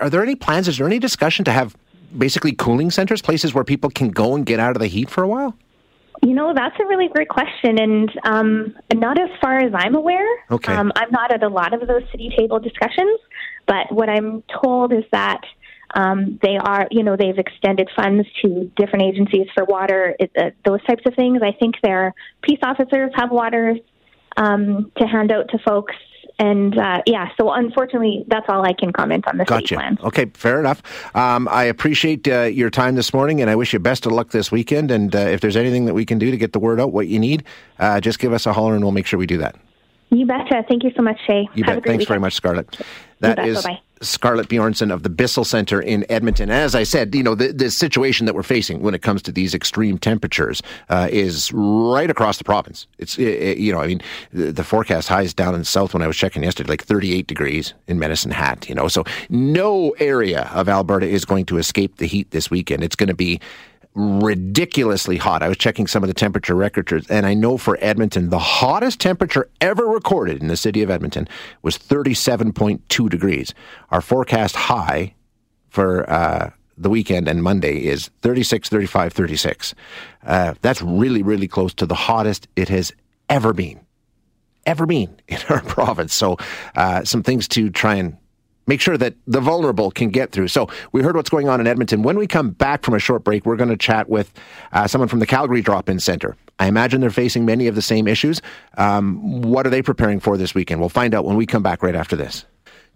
Are 0.00 0.10
there 0.10 0.22
any 0.22 0.34
plans? 0.34 0.68
Is 0.68 0.78
there 0.78 0.86
any 0.86 0.98
discussion 0.98 1.44
to 1.44 1.52
have 1.52 1.76
basically 2.16 2.52
cooling 2.52 2.90
centers, 2.90 3.20
places 3.20 3.54
where 3.54 3.64
people 3.64 3.90
can 3.90 4.10
go 4.10 4.34
and 4.34 4.46
get 4.46 4.58
out 4.58 4.74
of 4.74 4.80
the 4.80 4.86
heat 4.86 5.10
for 5.10 5.22
a 5.22 5.28
while? 5.28 5.56
You 6.22 6.34
know, 6.34 6.52
that's 6.54 6.76
a 6.80 6.86
really 6.86 7.08
great 7.08 7.28
question, 7.28 7.78
and 7.78 8.10
um, 8.24 8.74
not 8.94 9.20
as 9.20 9.28
far 9.40 9.58
as 9.58 9.72
I'm 9.74 9.94
aware. 9.94 10.26
Okay. 10.50 10.72
Um, 10.72 10.90
I'm 10.96 11.10
not 11.10 11.32
at 11.32 11.42
a 11.42 11.48
lot 11.48 11.74
of 11.74 11.86
those 11.86 12.02
city 12.10 12.32
table 12.36 12.58
discussions, 12.58 13.20
but 13.66 13.90
what 13.90 14.08
I'm 14.08 14.42
told 14.62 14.92
is 14.92 15.04
that 15.12 15.42
um, 15.94 16.38
they 16.42 16.56
are, 16.56 16.88
you 16.90 17.02
know, 17.02 17.16
they've 17.16 17.38
extended 17.38 17.88
funds 17.94 18.26
to 18.42 18.70
different 18.76 19.04
agencies 19.04 19.46
for 19.54 19.64
water, 19.64 20.16
it, 20.18 20.30
uh, 20.36 20.50
those 20.64 20.82
types 20.84 21.02
of 21.06 21.14
things. 21.14 21.40
I 21.42 21.52
think 21.52 21.76
their 21.82 22.14
peace 22.42 22.58
officers 22.62 23.12
have 23.14 23.30
water 23.30 23.76
um, 24.36 24.90
to 24.98 25.06
hand 25.06 25.32
out 25.32 25.48
to 25.50 25.58
folks 25.58 25.94
and 26.38 26.78
uh, 26.78 27.02
yeah, 27.06 27.30
so 27.36 27.52
unfortunately, 27.52 28.24
that's 28.28 28.46
all 28.48 28.64
I 28.64 28.72
can 28.72 28.92
comment 28.92 29.26
on 29.26 29.38
the 29.38 29.44
gotcha. 29.44 29.74
plan. 29.74 29.98
Okay, 30.02 30.26
fair 30.34 30.60
enough. 30.60 30.82
Um, 31.16 31.48
I 31.50 31.64
appreciate 31.64 32.28
uh, 32.28 32.42
your 32.42 32.70
time 32.70 32.94
this 32.94 33.14
morning, 33.14 33.40
and 33.40 33.48
I 33.48 33.56
wish 33.56 33.72
you 33.72 33.78
best 33.78 34.06
of 34.06 34.12
luck 34.12 34.30
this 34.30 34.52
weekend. 34.52 34.90
And 34.90 35.14
uh, 35.14 35.18
if 35.18 35.40
there's 35.40 35.56
anything 35.56 35.86
that 35.86 35.94
we 35.94 36.04
can 36.04 36.18
do 36.18 36.30
to 36.30 36.36
get 36.36 36.52
the 36.52 36.58
word 36.58 36.80
out, 36.80 36.92
what 36.92 37.08
you 37.08 37.18
need, 37.18 37.44
uh, 37.78 38.00
just 38.00 38.18
give 38.18 38.32
us 38.32 38.46
a 38.46 38.52
holler, 38.52 38.74
and 38.74 38.84
we'll 38.84 38.92
make 38.92 39.06
sure 39.06 39.18
we 39.18 39.26
do 39.26 39.38
that. 39.38 39.56
You 40.10 40.26
betcha. 40.26 40.64
Thank 40.68 40.84
you 40.84 40.92
so 40.96 41.02
much, 41.02 41.18
Shay. 41.26 41.48
You 41.54 41.64
Have 41.64 41.76
bet. 41.76 41.84
Thanks 41.84 41.86
weekend. 41.86 42.08
very 42.08 42.20
much, 42.20 42.34
Scarlett. 42.34 42.78
That 43.20 43.38
is 43.38 43.62
Bye-bye. 43.62 43.80
Scarlett 44.02 44.48
Bjornson 44.48 44.92
of 44.92 45.02
the 45.02 45.08
Bissell 45.08 45.44
Center 45.44 45.80
in 45.80 46.04
Edmonton. 46.10 46.50
As 46.50 46.74
I 46.74 46.82
said, 46.82 47.14
you 47.14 47.22
know, 47.22 47.34
the, 47.34 47.52
the 47.52 47.70
situation 47.70 48.26
that 48.26 48.34
we're 48.34 48.42
facing 48.42 48.82
when 48.82 48.94
it 48.94 49.00
comes 49.00 49.22
to 49.22 49.32
these 49.32 49.54
extreme 49.54 49.96
temperatures 49.96 50.62
uh, 50.90 51.08
is 51.10 51.50
right 51.52 52.10
across 52.10 52.36
the 52.36 52.44
province. 52.44 52.86
It's, 52.98 53.18
it, 53.18 53.56
you 53.58 53.72
know, 53.72 53.80
I 53.80 53.86
mean, 53.86 54.02
the, 54.32 54.52
the, 54.52 54.64
forecast 54.64 55.08
highs 55.08 55.32
down 55.32 55.54
in 55.54 55.60
the 55.60 55.66
south 55.66 55.94
when 55.94 56.02
I 56.02 56.06
was 56.06 56.16
checking 56.16 56.42
yesterday, 56.42 56.68
like 56.68 56.84
38 56.84 57.26
degrees 57.26 57.72
in 57.86 57.98
Medicine 57.98 58.32
Hat, 58.32 58.68
you 58.68 58.74
know. 58.74 58.88
So 58.88 59.04
no 59.30 59.90
area 59.98 60.50
of 60.52 60.68
Alberta 60.68 61.06
is 61.06 61.24
going 61.24 61.46
to 61.46 61.56
escape 61.56 61.96
the 61.96 62.06
heat 62.06 62.32
this 62.32 62.50
weekend. 62.50 62.84
It's 62.84 62.96
going 62.96 63.08
to 63.08 63.14
be 63.14 63.40
ridiculously 63.96 65.16
hot. 65.16 65.42
I 65.42 65.48
was 65.48 65.56
checking 65.56 65.86
some 65.86 66.04
of 66.04 66.08
the 66.08 66.14
temperature 66.14 66.54
records, 66.54 67.08
and 67.08 67.24
I 67.24 67.34
know 67.34 67.56
for 67.56 67.78
Edmonton, 67.80 68.28
the 68.28 68.38
hottest 68.38 69.00
temperature 69.00 69.48
ever 69.60 69.86
recorded 69.86 70.40
in 70.42 70.48
the 70.48 70.56
city 70.56 70.82
of 70.82 70.90
Edmonton 70.90 71.26
was 71.62 71.78
37.2 71.78 73.08
degrees. 73.08 73.54
Our 73.90 74.02
forecast 74.02 74.54
high 74.54 75.14
for 75.70 76.08
uh, 76.10 76.50
the 76.76 76.90
weekend 76.90 77.26
and 77.26 77.42
Monday 77.42 77.86
is 77.86 78.10
36, 78.20 78.68
35, 78.68 79.12
36. 79.14 79.74
Uh, 80.24 80.54
that's 80.60 80.82
really, 80.82 81.22
really 81.22 81.48
close 81.48 81.72
to 81.74 81.86
the 81.86 81.94
hottest 81.94 82.48
it 82.54 82.68
has 82.68 82.92
ever 83.30 83.54
been. 83.54 83.80
Ever 84.66 84.84
been 84.84 85.20
in 85.26 85.38
our 85.48 85.62
province. 85.62 86.12
So, 86.12 86.36
uh, 86.74 87.04
some 87.04 87.22
things 87.22 87.48
to 87.48 87.70
try 87.70 87.94
and 87.94 88.18
make 88.66 88.80
sure 88.80 88.96
that 88.96 89.14
the 89.26 89.40
vulnerable 89.40 89.90
can 89.90 90.10
get 90.10 90.32
through. 90.32 90.48
So 90.48 90.68
we 90.92 91.02
heard 91.02 91.16
what's 91.16 91.30
going 91.30 91.48
on 91.48 91.60
in 91.60 91.66
Edmonton. 91.66 92.02
When 92.02 92.18
we 92.18 92.26
come 92.26 92.50
back 92.50 92.84
from 92.84 92.94
a 92.94 92.98
short 92.98 93.24
break, 93.24 93.46
we're 93.46 93.56
going 93.56 93.70
to 93.70 93.76
chat 93.76 94.08
with 94.08 94.32
uh, 94.72 94.86
someone 94.86 95.08
from 95.08 95.20
the 95.20 95.26
Calgary 95.26 95.62
Drop-In 95.62 96.00
Center. 96.00 96.36
I 96.58 96.66
imagine 96.68 97.00
they're 97.00 97.10
facing 97.10 97.44
many 97.44 97.66
of 97.66 97.74
the 97.74 97.82
same 97.82 98.08
issues. 98.08 98.40
Um, 98.78 99.42
what 99.42 99.66
are 99.66 99.70
they 99.70 99.82
preparing 99.82 100.20
for 100.20 100.36
this 100.36 100.54
weekend? 100.54 100.80
We'll 100.80 100.88
find 100.88 101.14
out 101.14 101.24
when 101.24 101.36
we 101.36 101.46
come 101.46 101.62
back 101.62 101.82
right 101.82 101.94
after 101.94 102.16
this. 102.16 102.44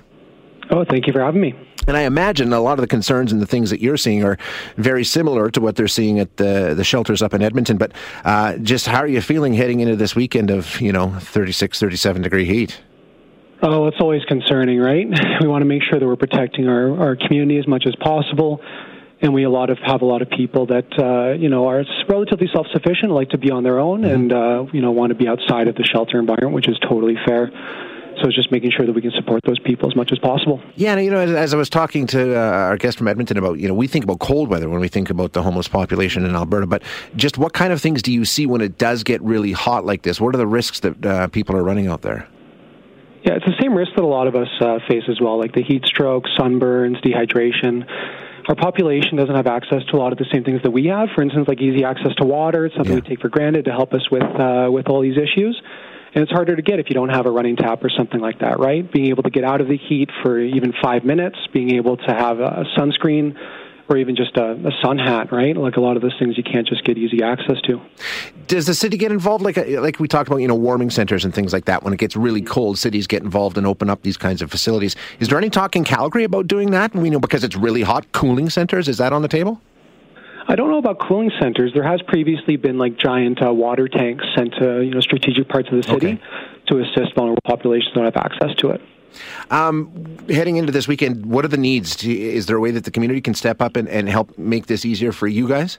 Oh, 0.71 0.85
thank 0.85 1.07
you 1.07 1.13
for 1.13 1.21
having 1.21 1.41
me. 1.41 1.55
And 1.87 1.97
I 1.97 2.03
imagine 2.03 2.53
a 2.53 2.61
lot 2.61 2.79
of 2.79 2.81
the 2.81 2.87
concerns 2.87 3.33
and 3.33 3.41
the 3.41 3.47
things 3.47 3.69
that 3.71 3.81
you're 3.81 3.99
seeing 3.99 4.25
are 4.25 4.39
very 4.77 5.05
similar 5.05 5.51
to 5.51 5.61
what 5.61 5.77
they're 5.77 5.89
seeing 5.89 6.19
at 6.19 6.39
the 6.39 6.73
the 6.75 6.85
shelters 6.85 7.21
up 7.21 7.35
in 7.35 7.43
Edmonton. 7.43 7.77
But 7.77 7.93
uh, 8.25 8.57
just 8.59 8.87
how 8.87 9.01
are 9.01 9.07
you 9.07 9.21
feeling 9.21 9.53
heading 9.53 9.81
into 9.81 9.97
this 9.97 10.17
weekend 10.17 10.51
of 10.51 10.81
you 10.81 10.93
know 10.93 11.11
36, 11.21 11.79
37 11.79 12.23
degree 12.23 12.47
heat? 12.47 12.81
Oh, 13.67 13.87
it's 13.87 13.97
always 13.99 14.23
concerning, 14.27 14.79
right? 14.79 15.09
We 15.41 15.49
want 15.49 15.63
to 15.63 15.67
make 15.67 15.83
sure 15.83 15.99
that 15.99 16.07
we're 16.07 16.17
protecting 16.17 16.69
our, 16.69 17.01
our 17.01 17.17
community 17.17 17.59
as 17.59 17.67
much 17.67 17.85
as 17.87 17.95
possible. 17.97 18.61
And 19.23 19.33
we 19.33 19.45
a 19.45 19.51
lot 19.51 19.71
of 19.71 19.79
have 19.79 20.03
a 20.03 20.05
lot 20.05 20.21
of 20.21 20.29
people 20.29 20.67
that 20.67 20.87
uh, 20.99 21.33
you 21.33 21.49
know 21.49 21.67
are 21.67 21.83
relatively 22.09 22.47
self-sufficient, 22.53 23.11
like 23.11 23.31
to 23.31 23.39
be 23.39 23.51
on 23.51 23.63
their 23.63 23.79
own, 23.79 24.03
mm-hmm. 24.03 24.15
and 24.15 24.33
uh, 24.33 24.67
you 24.73 24.83
know 24.83 24.91
want 24.91 25.11
to 25.11 25.15
be 25.15 25.27
outside 25.27 25.67
of 25.67 25.77
the 25.77 25.85
shelter 25.85 26.19
environment, 26.19 26.53
which 26.53 26.69
is 26.69 26.79
totally 26.81 27.17
fair. 27.27 27.51
so 28.21 28.27
it's 28.27 28.37
just 28.37 28.53
making 28.53 28.71
sure 28.71 28.85
that 28.85 28.93
we 28.93 29.01
can 29.01 29.13
support 29.13 29.41
those 29.47 29.59
people 29.61 29.89
as 29.89 29.97
much 29.97 30.13
as 30.13 30.19
possible. 30.19 30.61
Yeah, 30.75 30.93
and 30.93 31.05
you 31.05 31.11
know, 31.11 31.21
as, 31.21 31.31
as 31.31 31.55
I 31.55 31.57
was 31.57 31.71
talking 31.71 32.07
to 32.09 32.37
uh, 32.37 32.41
our 32.41 32.77
guest 32.77 32.99
from 32.99 33.09
Edmonton 33.09 33.39
about, 33.39 33.59
you 33.59 33.69
know, 33.69 33.75
we 33.75 33.87
think 33.87 34.05
about 34.05 34.19
cold 34.19 34.51
weather 34.51 34.69
when 34.69 34.81
we 34.81 34.89
think 34.89 35.09
about 35.09 35.33
the 35.33 35.43
homeless 35.43 35.69
population 35.69 36.27
in 36.27 36.35
Alberta, 36.35 36.67
but 36.67 36.83
just 37.17 37.39
what 37.39 37.55
kind 37.55 37.73
of 37.73 37.81
things 37.81 38.03
do 38.03 38.13
you 38.13 38.27
see 38.27 38.45
when 38.45 38.61
it 38.61 38.77
does 38.77 39.05
get 39.05 39.23
really 39.23 39.53
hot 39.53 39.87
like 39.87 40.03
this? 40.03 40.21
What 40.21 40.35
are 40.35 40.39
the 40.39 40.47
risks 40.47 40.81
that 40.81 41.07
uh, 41.07 41.29
people 41.29 41.57
are 41.57 41.65
running 41.65 41.87
out 41.87 42.03
there? 42.03 42.29
Yeah, 43.25 43.37
it's 43.37 43.47
the 43.47 43.57
same 43.59 43.73
risk 43.73 43.93
that 43.97 44.05
a 44.05 44.07
lot 44.07 44.27
of 44.27 44.37
us 44.37 44.49
uh, 44.61 44.81
face 44.87 45.05
as 45.09 45.19
well, 45.19 45.39
like 45.39 45.55
the 45.55 45.63
heat 45.63 45.87
stroke, 45.87 46.25
sunburns, 46.39 47.01
dehydration. 47.03 47.89
Our 48.49 48.55
population 48.55 49.17
doesn't 49.17 49.35
have 49.35 49.47
access 49.47 49.83
to 49.91 49.97
a 49.97 49.99
lot 49.99 50.13
of 50.13 50.19
the 50.19 50.27
same 50.31 50.45
things 50.45 50.61
that 50.63 50.71
we 50.71 50.87
have. 50.87 51.09
For 51.15 51.23
instance, 51.23 51.49
like 51.49 51.59
easy 51.59 51.85
access 51.85 52.15
to 52.17 52.27
water. 52.27 52.67
It's 52.67 52.75
something 52.77 52.93
yeah. 52.93 53.01
we 53.03 53.09
take 53.09 53.21
for 53.21 53.31
granted 53.31 53.65
to 53.65 53.71
help 53.71 53.95
us 53.95 54.11
with 54.11 54.23
uh, 54.23 54.69
with 54.71 54.89
all 54.89 55.01
these 55.01 55.17
issues. 55.17 55.61
And 56.15 56.23
it's 56.23 56.31
harder 56.31 56.55
to 56.55 56.63
get 56.63 56.79
if 56.79 56.91
you 56.91 56.95
don't 56.95 57.09
have 57.09 57.25
a 57.25 57.31
running 57.31 57.57
tap 57.57 57.83
or 57.83 57.89
something 57.89 58.21
like 58.21 58.41
that, 58.41 58.61
right? 58.61 58.91
Being 58.93 59.09
able 59.09 59.23
to 59.25 59.31
get 59.31 59.43
out 59.43 59.63
of 59.63 59.69
the 59.69 59.79
heat 59.79 60.11
for 60.23 60.39
even 60.39 60.75
five 60.83 61.03
minutes, 61.05 61.39
being 61.53 61.75
able 61.75 61.97
to 61.97 62.15
have 62.15 62.39
a 62.41 62.65
sunscreen 62.77 63.37
or 63.89 63.97
even 63.97 64.17
just 64.17 64.37
a, 64.37 64.53
a, 64.53 64.73
sun 64.83 64.99
hat, 64.99 65.31
right? 65.31 65.57
Like 65.57 65.77
a 65.77 65.81
lot 65.81 65.97
of 65.97 66.03
those 66.03 66.15
things 66.19 66.37
you 66.39 66.43
can't 66.43 66.67
just 66.67 66.85
get 66.85 66.97
easy 66.97 67.23
access 67.23 67.61
to. 67.63 67.81
Does 68.47 68.67
the 68.67 68.75
city 68.75 68.97
get 68.97 69.13
involved? 69.13 69.45
Like 69.45 69.59
uh, 69.59 69.65
like 69.81 70.01
we 70.01 70.09
talked 70.09 70.29
about, 70.29 70.39
you 70.39 70.49
know, 70.49 70.55
warming 70.55 70.91
centers 70.91 71.25
and 71.25 71.35
things 71.35 71.53
like 71.53 71.67
that. 71.67 71.83
When 71.83 71.93
it 71.93 71.99
gets 71.99 72.17
really 72.17 72.43
cold, 72.43 72.79
cities 72.79 73.07
get 73.07 73.23
involved 73.23 73.59
and 73.59 73.67
open 73.67 73.91
up 73.91 74.03
these 74.03 74.17
kinds 74.17 74.43
of 74.43 74.51
facilities. 74.51 74.97
Is 75.21 75.29
there 75.29 75.39
any 75.39 75.51
talk 75.51 75.77
in 75.77 75.85
Calgary 75.85 76.25
about 76.25 76.47
doing 76.47 76.71
that? 76.71 76.95
We 76.95 77.11
know 77.11 77.21
because 77.21 77.45
it's 77.45 77.57
really 77.57 77.83
hot, 77.83 78.11
cooling 78.13 78.49
centers. 78.49 78.89
Is 78.89 78.99
that 78.99 79.13
on 79.13 79.23
the 79.23 79.29
table? 79.29 79.61
I 80.47 80.57
don't 80.57 80.71
know 80.71 80.79
about 80.79 80.99
cooling 80.99 81.31
centers. 81.41 81.73
There 81.73 81.83
has 81.83 82.03
previously 82.03 82.57
been 82.57 82.77
like 82.79 82.99
giant 82.99 83.45
uh, 83.45 83.53
water 83.53 83.89
tanks 83.89 84.25
sent 84.37 84.55
to 84.61 84.83
you 84.83 84.91
know 84.91 85.01
strategic 85.01 85.49
parts 85.49 85.69
of 85.71 85.77
the 85.77 85.83
city 85.83 86.07
okay. 86.07 86.21
to 86.69 86.81
assist 86.81 87.15
vulnerable 87.15 87.43
populations 87.45 87.93
that 87.95 88.01
don't 88.01 88.15
have 88.15 88.25
access 88.25 88.55
to 88.59 88.71
it. 88.71 88.81
Um, 89.51 90.19
heading 90.29 90.57
into 90.57 90.73
this 90.73 90.89
weekend, 90.89 91.27
what 91.27 91.45
are 91.45 91.49
the 91.49 91.57
needs? 91.57 92.05
Is 92.05 92.47
there 92.47 92.57
a 92.57 92.61
way 92.61 92.71
that 92.71 92.85
the 92.85 92.91
community 92.91 93.21
can 93.21 93.35
step 93.35 93.61
up 93.61 93.77
and, 93.77 93.89
and 93.89 94.09
help 94.09 94.37
make 94.39 94.67
this 94.67 94.85
easier 94.85 95.13
for 95.13 95.27
you 95.27 95.49
guys? 95.49 95.79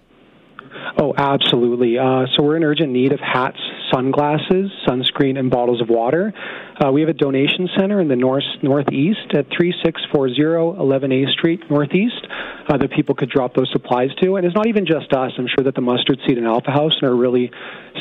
Oh, 0.97 1.13
absolutely. 1.17 1.97
Uh, 1.97 2.25
so 2.31 2.43
we're 2.43 2.55
in 2.55 2.63
urgent 2.63 2.91
need 2.91 3.11
of 3.11 3.19
hats, 3.19 3.59
sunglasses, 3.91 4.71
sunscreen, 4.87 5.37
and 5.37 5.49
bottles 5.49 5.81
of 5.81 5.89
water. 5.89 6.33
Uh, 6.79 6.91
we 6.91 7.01
have 7.01 7.09
a 7.09 7.13
donation 7.13 7.69
center 7.77 7.99
in 7.99 8.07
the 8.07 8.15
north 8.15 8.43
northeast 8.61 9.33
at 9.33 9.47
3640 9.49 10.41
11A 10.79 11.31
Street 11.31 11.69
Northeast 11.69 12.27
uh, 12.67 12.77
that 12.77 12.91
people 12.91 13.15
could 13.15 13.29
drop 13.29 13.53
those 13.53 13.69
supplies 13.71 14.13
to. 14.21 14.35
And 14.35 14.45
it's 14.45 14.55
not 14.55 14.67
even 14.67 14.85
just 14.85 15.11
us. 15.13 15.31
I'm 15.37 15.47
sure 15.47 15.63
that 15.63 15.75
the 15.75 15.81
Mustard 15.81 16.19
Seed 16.25 16.37
and 16.37 16.47
Alpha 16.47 16.71
House 16.71 17.01
are 17.01 17.09
a 17.09 17.15
really 17.15 17.51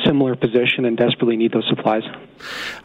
similar 0.04 0.36
position 0.36 0.84
and 0.84 0.96
desperately 0.96 1.36
need 1.36 1.52
those 1.52 1.66
supplies. 1.68 2.02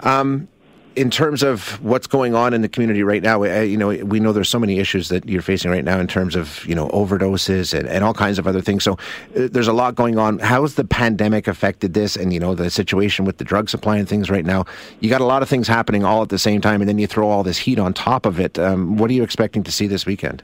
Um, 0.01 0.47
in 0.95 1.09
terms 1.09 1.43
of 1.43 1.81
what's 1.83 2.07
going 2.07 2.35
on 2.35 2.53
in 2.53 2.61
the 2.61 2.67
community 2.67 3.03
right 3.03 3.21
now, 3.21 3.43
you 3.43 3.77
know, 3.77 3.89
we 3.89 4.19
know 4.19 4.33
there's 4.33 4.49
so 4.49 4.59
many 4.59 4.79
issues 4.79 5.09
that 5.09 5.27
you're 5.27 5.41
facing 5.41 5.71
right 5.71 5.83
now 5.83 5.99
in 5.99 6.07
terms 6.07 6.35
of, 6.35 6.65
you 6.65 6.75
know, 6.75 6.89
overdoses 6.89 7.77
and, 7.77 7.87
and 7.87 8.03
all 8.03 8.13
kinds 8.13 8.39
of 8.39 8.47
other 8.47 8.61
things. 8.61 8.83
So 8.83 8.93
uh, 8.93 9.47
there's 9.51 9.67
a 9.67 9.73
lot 9.73 9.95
going 9.95 10.17
on. 10.17 10.39
How 10.39 10.63
has 10.63 10.75
the 10.75 10.83
pandemic 10.83 11.47
affected 11.47 11.93
this 11.93 12.15
and, 12.15 12.33
you 12.33 12.39
know, 12.39 12.55
the 12.55 12.69
situation 12.69 13.25
with 13.25 13.37
the 13.37 13.43
drug 13.43 13.69
supply 13.69 13.97
and 13.97 14.09
things 14.09 14.29
right 14.29 14.45
now? 14.45 14.65
You 14.99 15.09
got 15.09 15.21
a 15.21 15.25
lot 15.25 15.41
of 15.41 15.49
things 15.49 15.67
happening 15.67 16.03
all 16.03 16.21
at 16.21 16.29
the 16.29 16.39
same 16.39 16.59
time, 16.59 16.81
and 16.81 16.89
then 16.89 16.97
you 16.97 17.07
throw 17.07 17.29
all 17.29 17.43
this 17.43 17.57
heat 17.57 17.79
on 17.79 17.93
top 17.93 18.25
of 18.25 18.39
it. 18.39 18.57
Um, 18.57 18.97
what 18.97 19.09
are 19.09 19.13
you 19.13 19.23
expecting 19.23 19.63
to 19.63 19.71
see 19.71 19.87
this 19.87 20.05
weekend? 20.05 20.43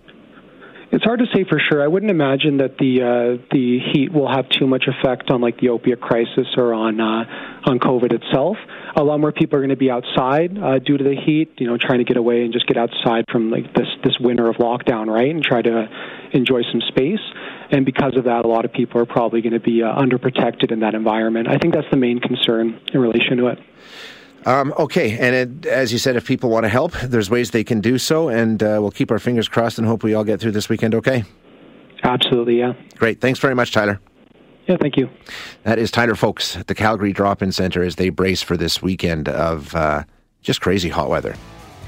It's 0.92 1.04
hard 1.04 1.20
to 1.20 1.26
say 1.34 1.44
for 1.50 1.60
sure. 1.60 1.84
I 1.84 1.88
wouldn't 1.88 2.12
imagine 2.12 2.58
that 2.58 2.78
the 2.78 3.02
uh, 3.02 3.46
the 3.52 3.80
heat 3.92 4.14
will 4.14 4.32
have 4.32 4.48
too 4.50 4.68
much 4.68 4.86
effect 4.88 5.32
on 5.32 5.42
like 5.42 5.60
the 5.60 5.70
opiate 5.70 6.00
crisis 6.00 6.48
or 6.58 6.74
on 6.74 7.02
uh, 7.02 7.26
on 7.66 7.80
COVID 7.80 8.14
itself. 8.14 8.58
A 8.96 9.04
lot 9.04 9.20
more 9.20 9.32
people 9.32 9.58
are 9.58 9.62
going 9.62 9.72
to 9.72 9.76
be 9.76 9.90
outside 9.90 10.58
uh, 10.58 10.80
due 10.80 10.98
to 10.98 11.04
the 11.04 11.16
heat. 11.16 11.54
You 11.58 11.68
know, 11.68 11.78
trying 11.78 12.00
to 12.00 12.06
get 12.06 12.18
away 12.18 12.44
and 12.44 12.54
just 12.54 12.68
get 12.68 12.78
outside 12.78 13.26
from 13.32 13.50
like 13.50 13.74
this 13.74 13.88
this 14.04 14.18
winter 14.20 14.48
of 14.48 14.58
lockdown, 14.58 15.08
right? 15.08 15.30
And 15.30 15.44
try 15.44 15.62
to 15.62 15.88
enjoy 16.34 16.62
some 16.72 16.82
space. 16.88 17.20
And 17.72 17.86
because 17.86 18.16
of 18.16 18.26
that, 18.26 18.46
a 18.46 18.48
lot 18.48 18.66
of 18.66 18.72
people 18.72 19.02
are 19.02 19.06
probably 19.06 19.42
going 19.42 19.54
to 19.54 19.60
be 19.60 19.82
uh, 19.82 19.88
underprotected 19.88 20.72
in 20.72 20.82
that 20.82 20.94
environment. 20.94 21.48
I 21.48 21.58
think 21.58 21.74
that's 21.74 21.90
the 21.90 21.98
main 21.98 22.20
concern 22.20 22.80
in 22.94 23.00
relation 23.00 23.38
to 23.38 23.48
it. 23.48 23.60
Um, 24.46 24.74
okay, 24.78 25.18
and 25.18 25.36
it, 25.36 25.66
as 25.66 25.92
you 25.92 25.98
said, 25.98 26.16
if 26.16 26.26
people 26.26 26.52
want 26.52 26.64
to 26.66 26.70
help, 26.70 26.92
there's 27.04 27.30
ways 27.30 27.52
they 27.52 27.64
can 27.64 27.82
do 27.82 27.98
so, 27.98 28.30
and 28.30 28.62
uh, 28.62 28.78
we'll 28.80 28.92
keep 28.92 29.12
our 29.12 29.20
fingers 29.20 29.48
crossed 29.48 29.80
and 29.80 29.88
hope 29.88 30.04
we 30.04 30.14
all 30.14 30.24
get 30.24 30.40
through 30.40 30.52
this 30.52 30.70
weekend 30.70 30.94
okay. 30.94 31.24
Absolutely, 32.04 32.60
yeah. 32.60 32.74
Great. 32.98 33.20
Thanks 33.20 33.40
very 33.40 33.56
much, 33.56 33.72
Tyler. 33.72 34.00
Yeah, 34.68 34.78
thank 34.80 34.98
you. 34.98 35.10
That 35.64 35.80
is 35.80 35.92
Tyler 35.92 36.16
Folks 36.16 36.56
at 36.58 36.68
the 36.68 36.76
Calgary 36.76 37.14
Drop 37.14 37.42
In 37.42 37.52
Center 37.52 37.84
as 37.84 37.96
they 37.96 38.10
brace 38.10 38.42
for 38.42 38.58
this 38.58 38.82
weekend 38.82 39.30
of 39.30 39.76
uh, 39.76 40.04
just 40.42 40.62
crazy 40.62 40.90
hot 40.90 41.10
weather. 41.10 41.36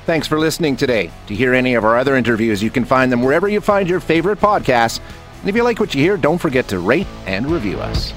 Thanks 0.05 0.27
for 0.27 0.39
listening 0.39 0.77
today. 0.77 1.11
To 1.27 1.35
hear 1.35 1.53
any 1.53 1.73
of 1.73 1.83
our 1.83 1.97
other 1.97 2.15
interviews, 2.15 2.63
you 2.63 2.69
can 2.69 2.85
find 2.85 3.11
them 3.11 3.21
wherever 3.21 3.47
you 3.49 3.61
find 3.61 3.89
your 3.89 3.99
favorite 3.99 4.39
podcasts. 4.39 4.99
And 5.41 5.49
if 5.49 5.55
you 5.55 5.63
like 5.63 5.79
what 5.79 5.93
you 5.93 6.01
hear, 6.01 6.17
don't 6.17 6.37
forget 6.37 6.67
to 6.69 6.79
rate 6.79 7.07
and 7.25 7.49
review 7.51 7.79
us. 7.79 8.13